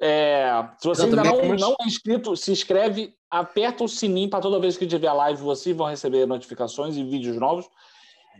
[0.00, 4.60] É, se você ainda não, não é inscrito, se inscreve, aperta o sininho para toda
[4.60, 7.66] vez que tiver live, vocês vão receber notificações e vídeos novos.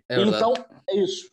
[0.09, 0.53] É então,
[0.89, 1.31] é isso.